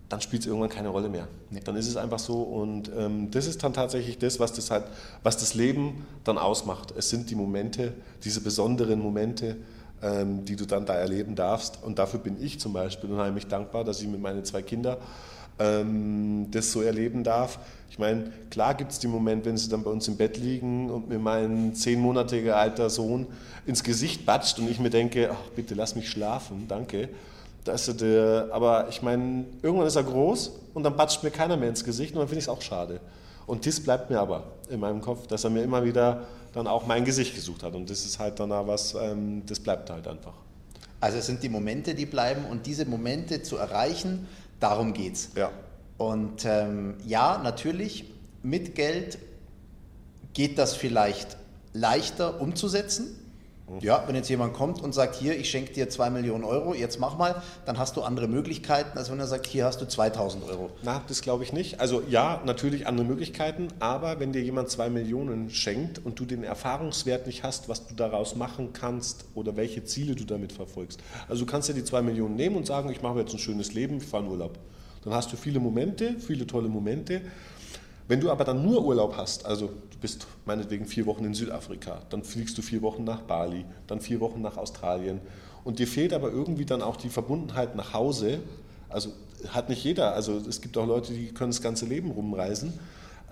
[0.08, 1.26] dann spielt es irgendwann keine Rolle mehr.
[1.50, 1.60] Nee.
[1.64, 4.84] Dann ist es einfach so und ähm, das ist dann tatsächlich das, was das halt,
[5.24, 6.94] was das Leben dann ausmacht.
[6.96, 9.56] Es sind die Momente, diese besonderen Momente,
[10.00, 11.82] ähm, die du dann da erleben darfst.
[11.82, 14.98] Und dafür bin ich zum Beispiel unheimlich dankbar, dass ich mit meinen zwei Kindern
[15.58, 17.58] ähm, das so erleben darf.
[17.90, 20.90] Ich meine, klar gibt es die Momente, wenn sie dann bei uns im Bett liegen
[20.90, 23.26] und mir mein zehnmonatiger alter Sohn
[23.64, 27.08] ins Gesicht batscht und ich mir denke, ach, bitte lass mich schlafen, danke.
[27.64, 31.56] Das ist der, aber ich meine, irgendwann ist er groß und dann batscht mir keiner
[31.56, 33.00] mehr ins Gesicht und dann finde ich es auch schade.
[33.46, 36.86] Und das bleibt mir aber in meinem Kopf, dass er mir immer wieder dann auch
[36.86, 37.74] mein Gesicht gesucht hat.
[37.74, 40.34] Und das ist halt dann auch was, ähm, das bleibt halt einfach.
[41.00, 44.26] Also es sind die Momente, die bleiben und diese Momente zu erreichen,
[44.60, 45.30] darum geht's.
[45.36, 45.50] Ja.
[45.98, 48.04] Und ähm, ja, natürlich,
[48.42, 49.18] mit Geld
[50.34, 51.36] geht das vielleicht
[51.72, 53.18] leichter umzusetzen.
[53.80, 57.00] Ja, wenn jetzt jemand kommt und sagt, hier, ich schenke dir 2 Millionen Euro, jetzt
[57.00, 60.44] mach mal, dann hast du andere Möglichkeiten, als wenn er sagt, hier hast du 2000
[60.44, 60.70] Euro.
[60.84, 61.80] Na, das glaube ich nicht.
[61.80, 66.44] Also ja, natürlich andere Möglichkeiten, aber wenn dir jemand 2 Millionen schenkt und du den
[66.44, 71.00] Erfahrungswert nicht hast, was du daraus machen kannst oder welche Ziele du damit verfolgst.
[71.28, 73.74] Also du kannst dir die 2 Millionen nehmen und sagen, ich mache jetzt ein schönes
[73.74, 74.58] Leben, ich fahre in Urlaub.
[75.02, 77.20] Dann hast du viele Momente, viele tolle Momente.
[78.08, 82.02] Wenn du aber dann nur Urlaub hast, also du bist meinetwegen vier Wochen in Südafrika,
[82.10, 85.20] dann fliegst du vier Wochen nach Bali, dann vier Wochen nach Australien
[85.64, 88.38] und dir fehlt aber irgendwie dann auch die Verbundenheit nach Hause,
[88.88, 89.10] also
[89.48, 92.74] hat nicht jeder, also es gibt auch Leute, die können das ganze Leben rumreisen,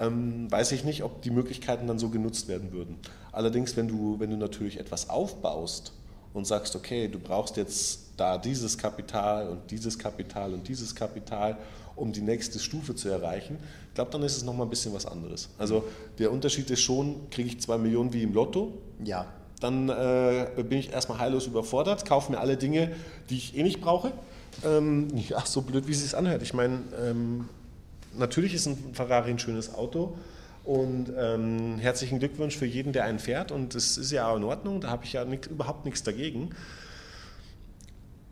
[0.01, 2.99] ähm, weiß ich nicht, ob die Möglichkeiten dann so genutzt werden würden.
[3.31, 5.93] Allerdings, wenn du, wenn du natürlich etwas aufbaust
[6.35, 11.57] und sagst, okay, du brauchst jetzt da dieses Kapital und dieses Kapital und dieses Kapital
[11.97, 13.57] um die nächste Stufe zu erreichen.
[13.89, 15.49] Ich glaube, dann ist es nochmal ein bisschen was anderes.
[15.59, 15.85] Also
[16.19, 18.73] der Unterschied ist schon, kriege ich zwei Millionen wie im Lotto?
[19.03, 19.27] Ja.
[19.61, 22.91] Dann äh, bin ich erstmal heillos überfordert, kaufe mir alle Dinge,
[23.31, 24.13] die ich eh nicht brauche.
[24.65, 26.43] Ähm, ja, so blöd, wie es sich anhört.
[26.43, 27.49] Ich meine, ähm,
[28.19, 30.17] natürlich ist ein Ferrari ein schönes Auto.
[30.65, 33.53] Und ähm, herzlichen Glückwunsch für jeden, der einen fährt.
[33.53, 36.51] Und das ist ja auch in Ordnung, da habe ich ja nicht, überhaupt nichts dagegen.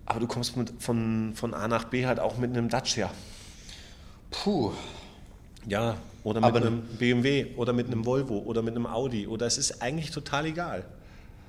[0.07, 3.11] Aber du kommst mit, von, von A nach B halt auch mit einem Dacia.
[4.31, 4.73] Puh.
[5.67, 9.47] Ja, oder mit Aber einem BMW oder mit einem Volvo oder mit einem Audi oder
[9.47, 10.85] es ist eigentlich total egal.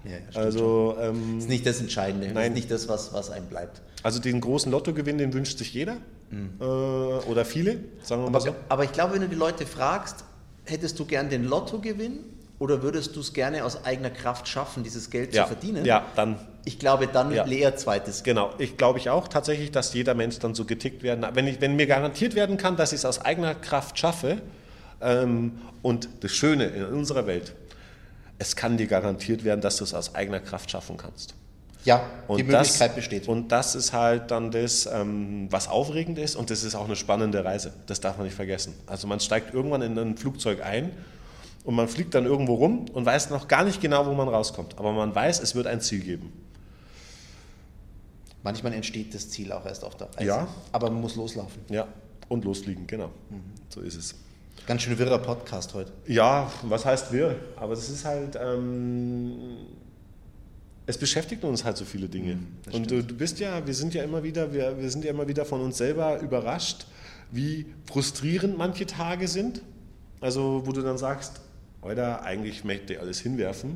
[0.03, 2.51] Ja, also ähm, ist nicht das Entscheidende, nein.
[2.51, 3.81] ist nicht das, was, was einem bleibt.
[4.03, 5.97] Also den großen Lottogewinn, den wünscht sich jeder
[6.29, 6.55] mhm.
[6.59, 8.53] äh, oder viele, sagen wir mal so.
[8.67, 10.25] Aber ich glaube, wenn du die Leute fragst,
[10.65, 12.19] hättest du gern den Lottogewinn
[12.59, 15.43] oder würdest du es gerne aus eigener Kraft schaffen, dieses Geld ja.
[15.43, 15.85] zu verdienen?
[15.85, 16.39] Ja, dann.
[16.65, 17.45] Ich glaube, dann ja.
[17.45, 18.23] eher zweites.
[18.23, 21.25] Genau, ich glaube ich auch tatsächlich, dass jeder Mensch dann so getickt werden.
[21.33, 24.41] Wenn, ich, wenn mir garantiert werden kann, dass ich es aus eigener Kraft schaffe,
[25.03, 27.53] ähm, und das Schöne in unserer Welt,
[28.39, 31.35] es kann dir garantiert werden, dass du es aus eigener Kraft schaffen kannst.
[31.85, 33.27] Ja, und die Möglichkeit das, besteht.
[33.27, 36.95] Und das ist halt dann das, ähm, was aufregend ist und das ist auch eine
[36.95, 37.73] spannende Reise.
[37.87, 38.73] Das darf man nicht vergessen.
[38.87, 40.91] Also man steigt irgendwann in ein Flugzeug ein
[41.65, 44.77] und man fliegt dann irgendwo rum und weiß noch gar nicht genau, wo man rauskommt.
[44.77, 46.31] Aber man weiß, es wird ein Ziel geben.
[48.43, 50.27] Manchmal entsteht das Ziel auch erst auf der Reise.
[50.27, 50.47] Ja.
[50.71, 51.61] Aber man muss loslaufen.
[51.69, 51.87] Ja.
[52.29, 53.07] Und losfliegen, genau.
[53.29, 53.41] Mhm.
[53.69, 54.15] So ist es.
[54.65, 55.91] Ganz schön wirrer Podcast heute.
[56.07, 57.35] Ja, was heißt wirr?
[57.57, 59.67] Aber es ist halt, ähm,
[60.85, 62.35] es beschäftigt uns halt so viele Dinge.
[62.35, 65.11] Mhm, und du, du, bist ja, wir sind ja immer wieder, wir, wir sind ja
[65.11, 66.85] immer wieder von uns selber überrascht,
[67.31, 69.61] wie frustrierend manche Tage sind.
[70.21, 71.41] Also, wo du dann sagst,
[71.81, 73.71] oder eigentlich möchte ich alles hinwerfen.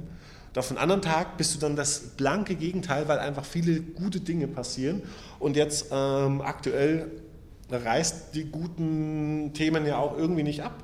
[0.49, 4.21] Und auf einen anderen Tag bist du dann das blanke Gegenteil, weil einfach viele gute
[4.21, 5.01] Dinge passieren.
[5.39, 7.11] Und jetzt ähm, aktuell
[7.69, 10.83] reißt die guten Themen ja auch irgendwie nicht ab.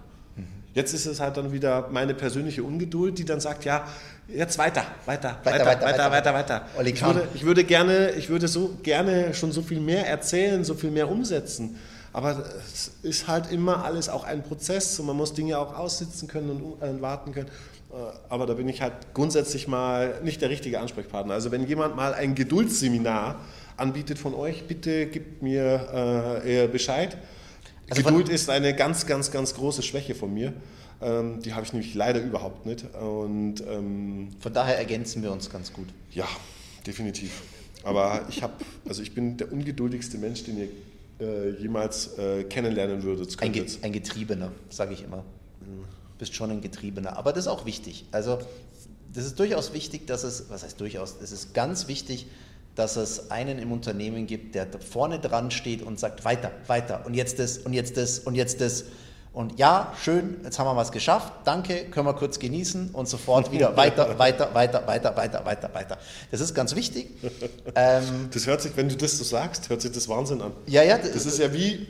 [0.73, 3.87] Jetzt ist es halt dann wieder meine persönliche Ungeduld, die dann sagt, ja,
[4.27, 6.33] jetzt weiter, weiter, weiter, weiter, weiter, weiter.
[6.33, 6.85] weiter.
[6.85, 10.73] Ich, würde, ich würde gerne, ich würde so gerne schon so viel mehr erzählen, so
[10.73, 11.77] viel mehr umsetzen.
[12.13, 16.27] Aber es ist halt immer alles auch ein Prozess und man muss Dinge auch aussitzen
[16.27, 17.47] können und äh, warten können.
[17.91, 17.95] Äh,
[18.29, 21.33] aber da bin ich halt grundsätzlich mal nicht der richtige Ansprechpartner.
[21.33, 23.37] Also wenn jemand mal ein Geduldsseminar
[23.77, 27.17] anbietet von euch, bitte gebt mir äh, Bescheid.
[27.89, 30.53] Also Geduld ist eine ganz, ganz, ganz große Schwäche von mir.
[31.03, 32.85] Ähm, die habe ich nämlich leider überhaupt nicht.
[32.95, 35.87] Und, ähm, von daher ergänzen wir uns ganz gut.
[36.11, 36.27] Ja,
[36.87, 37.43] definitiv.
[37.83, 38.53] Aber ich habe,
[38.87, 40.69] also ich bin der ungeduldigste Mensch, den ihr
[41.19, 43.41] äh, jemals äh, kennenlernen würdet.
[43.41, 45.23] Ein, Ge ein Getriebener, sage ich immer.
[45.59, 45.85] Du
[46.17, 47.17] bist schon ein Getriebener.
[47.17, 48.05] Aber das ist auch wichtig.
[48.11, 48.39] Also
[49.13, 52.27] das ist durchaus wichtig, dass es, was heißt durchaus, es ist ganz wichtig,
[52.75, 57.13] dass es einen im Unternehmen gibt, der vorne dran steht und sagt, weiter, weiter und
[57.13, 58.85] jetzt das und jetzt das und jetzt das.
[59.33, 63.51] Und ja, schön, jetzt haben wir was geschafft, danke, können wir kurz genießen und sofort
[63.51, 65.97] wieder weiter, weiter, weiter, weiter, weiter, weiter, weiter.
[66.29, 67.09] Das ist ganz wichtig.
[67.73, 70.51] Ähm, das hört sich, wenn du das so sagst, hört sich das Wahnsinn an.
[70.67, 70.97] Ja, ja.
[70.97, 71.87] Das ist ja wie...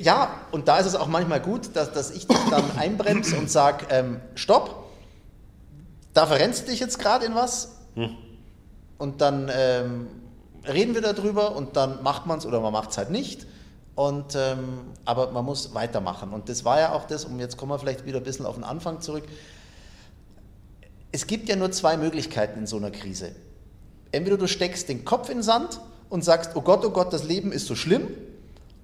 [0.00, 3.48] Ja, und da ist es auch manchmal gut, dass, dass ich dich dann einbremse und
[3.48, 4.86] sage, ähm, stopp,
[6.14, 7.76] da verrennst du dich jetzt gerade in was.
[7.94, 8.16] Hm
[8.98, 10.08] und dann ähm,
[10.66, 13.46] reden wir darüber und dann macht man es oder man macht es halt nicht.
[13.96, 16.32] Und, ähm, aber man muss weitermachen.
[16.32, 18.54] Und das war ja auch das, und jetzt kommen wir vielleicht wieder ein bisschen auf
[18.54, 19.24] den Anfang zurück.
[21.10, 23.32] Es gibt ja nur zwei Möglichkeiten in so einer Krise.
[24.12, 25.80] Entweder du steckst den Kopf in den Sand
[26.10, 28.06] und sagst, oh Gott, oh Gott, das Leben ist so schlimm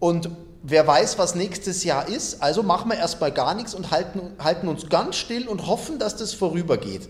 [0.02, 0.30] und
[0.62, 4.66] wer weiß, was nächstes Jahr ist, also machen wir erstmal gar nichts und halten, halten
[4.66, 7.08] uns ganz still und hoffen, dass das vorübergeht.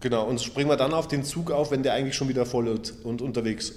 [0.00, 2.68] Genau, und springen wir dann auf den Zug auf, wenn der eigentlich schon wieder voll
[2.68, 3.72] ist und unterwegs.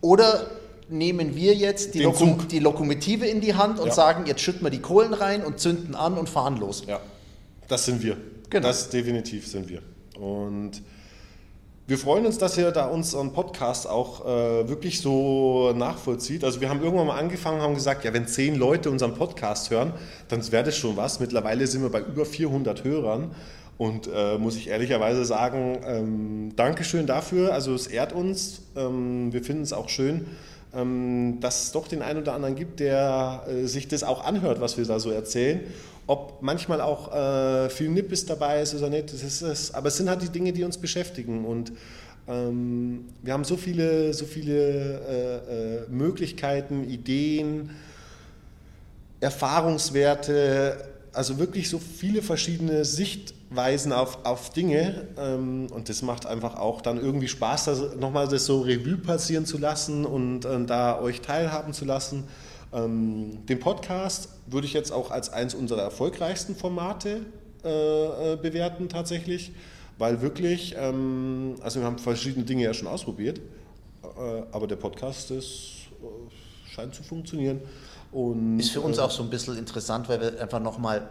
[0.00, 0.48] Oder
[0.90, 3.94] nehmen wir jetzt die, Lokom die, Lokomotive in die Hand und ja.
[3.94, 6.84] sagen, jetzt schütten wir die Kohlen rein und zünden an und fahren los.
[6.86, 7.00] Ja,
[7.68, 8.16] das sind wir.
[8.50, 8.66] Genau.
[8.66, 9.82] Das definitiv sind wir.
[10.18, 10.82] Und
[11.88, 16.44] wir freuen uns, dass ihr da unseren Podcast auch äh, wirklich so nachvollzieht.
[16.44, 19.94] Also wir haben irgendwann mal angefangen, haben gesagt, ja, wenn zehn Leute unseren Podcast hören,
[20.28, 21.18] dann wäre das schon was.
[21.18, 23.34] Mittlerweile sind wir bei über 400 Hörern.
[23.78, 27.54] Und äh, muss ich ehrlicherweise sagen, ähm, Dankeschön dafür.
[27.54, 28.60] Also es ehrt uns.
[28.76, 30.26] Ähm, wir finden es auch schön,
[31.40, 34.76] dass es doch den einen oder anderen gibt, der äh, sich das auch anhört, was
[34.76, 35.60] wir da so erzählen.
[36.06, 39.74] Ob manchmal auch äh, viel Nippes dabei ist oder nicht, das ist es.
[39.74, 41.44] Aber es sind halt die Dinge, die uns beschäftigen.
[41.44, 41.72] Und
[42.26, 47.70] ähm, wir haben so viele, so viele äh, Möglichkeiten, Ideen,
[49.20, 50.76] Erfahrungswerte,
[51.12, 56.56] also wirklich so viele verschiedene Sichtweisen Weisen auf, auf Dinge ähm, und das macht einfach
[56.56, 61.00] auch dann irgendwie Spaß, das, nochmal das so Revue passieren zu lassen und äh, da
[61.00, 62.24] euch teilhaben zu lassen.
[62.72, 67.24] Ähm, den Podcast würde ich jetzt auch als eins unserer erfolgreichsten Formate
[67.64, 69.52] äh, äh, bewerten tatsächlich,
[69.96, 73.40] weil wirklich, ähm, also wir haben verschiedene Dinge ja schon ausprobiert,
[74.02, 77.60] äh, aber der Podcast ist, äh, scheint zu funktionieren.
[78.12, 81.08] Und, ist für uns äh, auch so ein bisschen interessant, weil wir einfach nochmal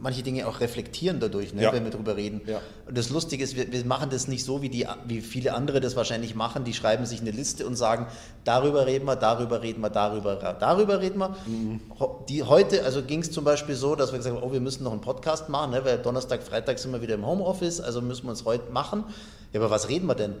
[0.00, 1.72] manche Dinge auch reflektieren dadurch, ne, ja.
[1.72, 2.40] wenn wir darüber reden.
[2.46, 2.60] Ja.
[2.86, 5.80] Und das Lustige ist, wir, wir, machen das nicht so, wie, die, wie viele andere
[5.80, 6.64] das wahrscheinlich machen.
[6.64, 8.06] Die schreiben sich eine Liste und sagen,
[8.44, 11.36] darüber reden wir, darüber reden wir, darüber, darüber reden wir.
[11.46, 11.80] Mhm.
[12.28, 14.84] Die, heute, also ging es zum Beispiel so, dass wir gesagt haben, oh, wir müssen
[14.84, 18.24] noch einen Podcast machen, ne, weil Donnerstag, Freitag sind wir wieder im Homeoffice, also müssen
[18.24, 19.04] wir uns heute machen.
[19.52, 20.32] Ja, aber was reden wir denn?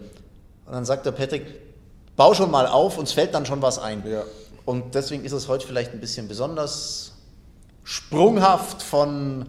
[0.66, 1.46] Und dann sagt der Patrick,
[2.16, 4.02] bau schon mal auf, uns fällt dann schon was ein.
[4.06, 4.22] Ja.
[4.64, 7.12] Und deswegen ist es heute vielleicht ein bisschen besonders
[7.90, 9.46] sprunghaft von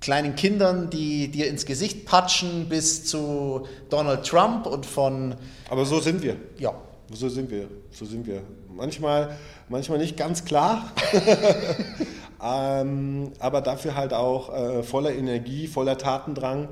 [0.00, 5.34] kleinen Kindern, die dir ins Gesicht patschen, bis zu Donald Trump und von.
[5.68, 6.36] Aber so sind wir.
[6.58, 6.74] Ja.
[7.12, 7.68] So sind wir.
[7.90, 8.40] So sind wir.
[8.74, 9.36] Manchmal,
[9.68, 10.90] manchmal nicht ganz klar,
[12.42, 16.70] ähm, aber dafür halt auch äh, voller Energie, voller Tatendrang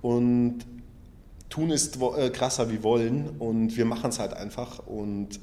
[0.00, 0.60] und
[1.50, 5.38] tun ist äh, krasser wie wollen und wir machen es halt einfach und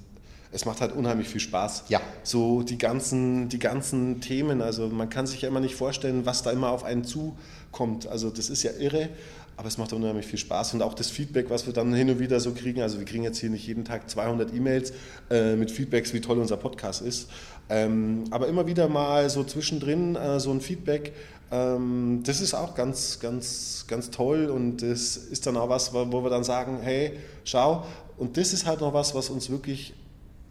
[0.52, 1.86] es macht halt unheimlich viel Spaß.
[1.90, 2.02] Ja.
[2.24, 6.44] So die ganzen, die ganzen Themen, also man kann sich ja immer nicht vorstellen, was
[6.44, 8.08] da immer auf einen zukommt.
[8.08, 9.10] Also das ist ja irre.
[9.58, 12.20] aber es macht unheimlich viel Spaß und auch das Feedback, was wir dann hin und
[12.20, 12.82] wieder so kriegen.
[12.82, 14.92] Also wir kriegen jetzt hier nicht jeden Tag 200 E-Mails
[15.30, 17.30] äh, mit Feedbacks, wie toll unser Podcast ist.
[17.70, 21.14] Ähm, aber immer wieder mal so zwischendrin äh, so ein Feedback,
[21.52, 26.24] ähm, das ist auch ganz, ganz, ganz toll und das ist dann auch was, wo
[26.24, 27.86] wir dann sagen, hey, schau,
[28.18, 29.94] und das ist halt noch was, was uns wirklich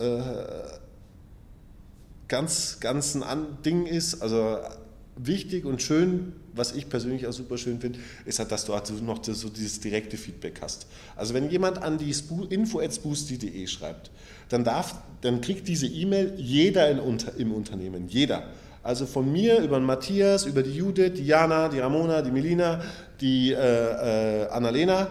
[0.01, 0.79] äh,
[2.29, 4.23] ganz, ganz ein Ding ist.
[4.23, 4.59] Also
[5.17, 8.91] wichtig und schön, was ich persönlich auch super schön finde, ist halt, dass du halt
[9.03, 10.87] noch so dieses direkte Feedback hast.
[11.17, 12.15] Also wenn jemand an die
[12.51, 14.11] info.spoosty.de schreibt,
[14.49, 17.01] dann, darf, dann kriegt diese E-Mail jeder in,
[17.39, 18.45] im Unternehmen, jeder.
[18.83, 22.81] Also von mir über den Matthias, über die Judith, die Jana, die Ramona, die Melina,
[23.21, 25.09] die äh, äh, Annalena,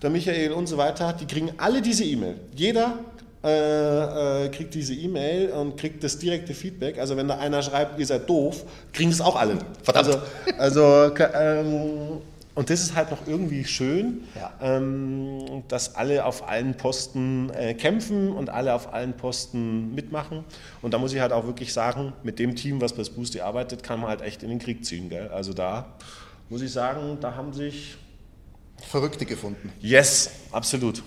[0.00, 2.36] der Michael und so weiter, die kriegen alle diese E-Mail.
[2.56, 2.98] Jeder
[3.42, 6.98] äh, äh, kriegt diese E-Mail und kriegt das direkte Feedback.
[6.98, 9.58] Also wenn da einer schreibt, ihr seid doof, kriegen es auch alle.
[9.82, 10.20] Verdammt.
[10.58, 12.20] Also, also ähm,
[12.54, 14.52] und das ist halt noch irgendwie schön, ja.
[14.60, 20.44] ähm, dass alle auf allen Posten äh, kämpfen und alle auf allen Posten mitmachen.
[20.82, 23.82] Und da muss ich halt auch wirklich sagen, mit dem Team, was bei Spoosty arbeitet,
[23.82, 25.08] kann man halt echt in den Krieg ziehen.
[25.08, 25.28] Gell?
[25.28, 25.96] Also da
[26.50, 27.96] muss ich sagen, da haben sich
[28.86, 29.72] Verrückte gefunden.
[29.80, 31.02] Yes, absolut.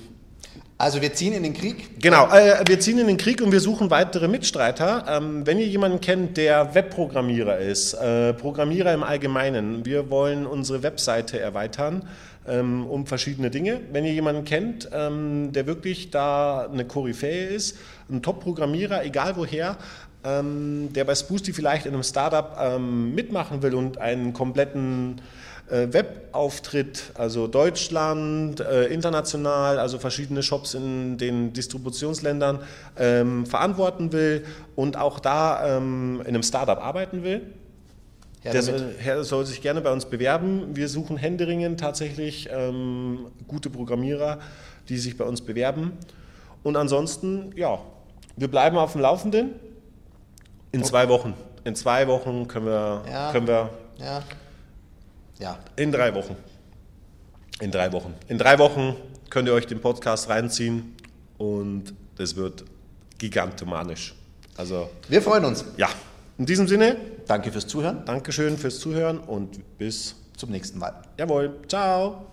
[0.77, 2.01] Also wir ziehen in den Krieg?
[2.01, 5.05] Genau, äh, wir ziehen in den Krieg und wir suchen weitere Mitstreiter.
[5.07, 10.83] Ähm, wenn ihr jemanden kennt, der Webprogrammierer ist, äh, Programmierer im Allgemeinen, wir wollen unsere
[10.83, 12.07] Webseite erweitern
[12.47, 13.81] ähm, um verschiedene Dinge.
[13.91, 17.77] Wenn ihr jemanden kennt, ähm, der wirklich da eine Koryphäe ist,
[18.09, 19.77] ein Top-Programmierer, egal woher,
[20.23, 25.21] ähm, der bei Spoosty vielleicht in einem Startup ähm, mitmachen will und einen kompletten
[25.69, 32.59] Webauftritt, also Deutschland, äh, international, also verschiedene Shops in den Distributionsländern
[32.97, 34.45] ähm, verantworten will
[34.75, 37.41] und auch da ähm, in einem Startup arbeiten will.
[38.43, 40.75] der soll, soll, sich gerne bei uns bewerben.
[40.75, 44.39] Wir suchen händeringend tatsächlich ähm, gute Programmierer,
[44.89, 45.93] die sich bei uns bewerben.
[46.61, 47.79] Und ansonsten, ja,
[48.35, 49.51] wir bleiben auf dem Laufenden.
[50.71, 50.89] In okay.
[50.89, 51.33] zwei Wochen.
[51.63, 53.31] In zwei Wochen können wir, ja.
[53.31, 54.21] können wir ja.
[55.39, 55.59] Ja.
[55.75, 56.35] In drei Wochen.
[57.59, 58.13] In drei Wochen.
[58.27, 58.95] In drei Wochen
[59.29, 60.95] könnt ihr euch den Podcast reinziehen
[61.37, 62.65] und das wird
[63.17, 64.15] gigantomanisch.
[64.57, 65.65] Also, Wir freuen uns.
[65.77, 65.89] Ja.
[66.37, 66.97] In diesem Sinne.
[67.27, 68.05] Danke fürs Zuhören.
[68.05, 71.01] Dankeschön fürs Zuhören und bis zum nächsten Mal.
[71.17, 71.59] Jawohl.
[71.67, 72.27] Ciao.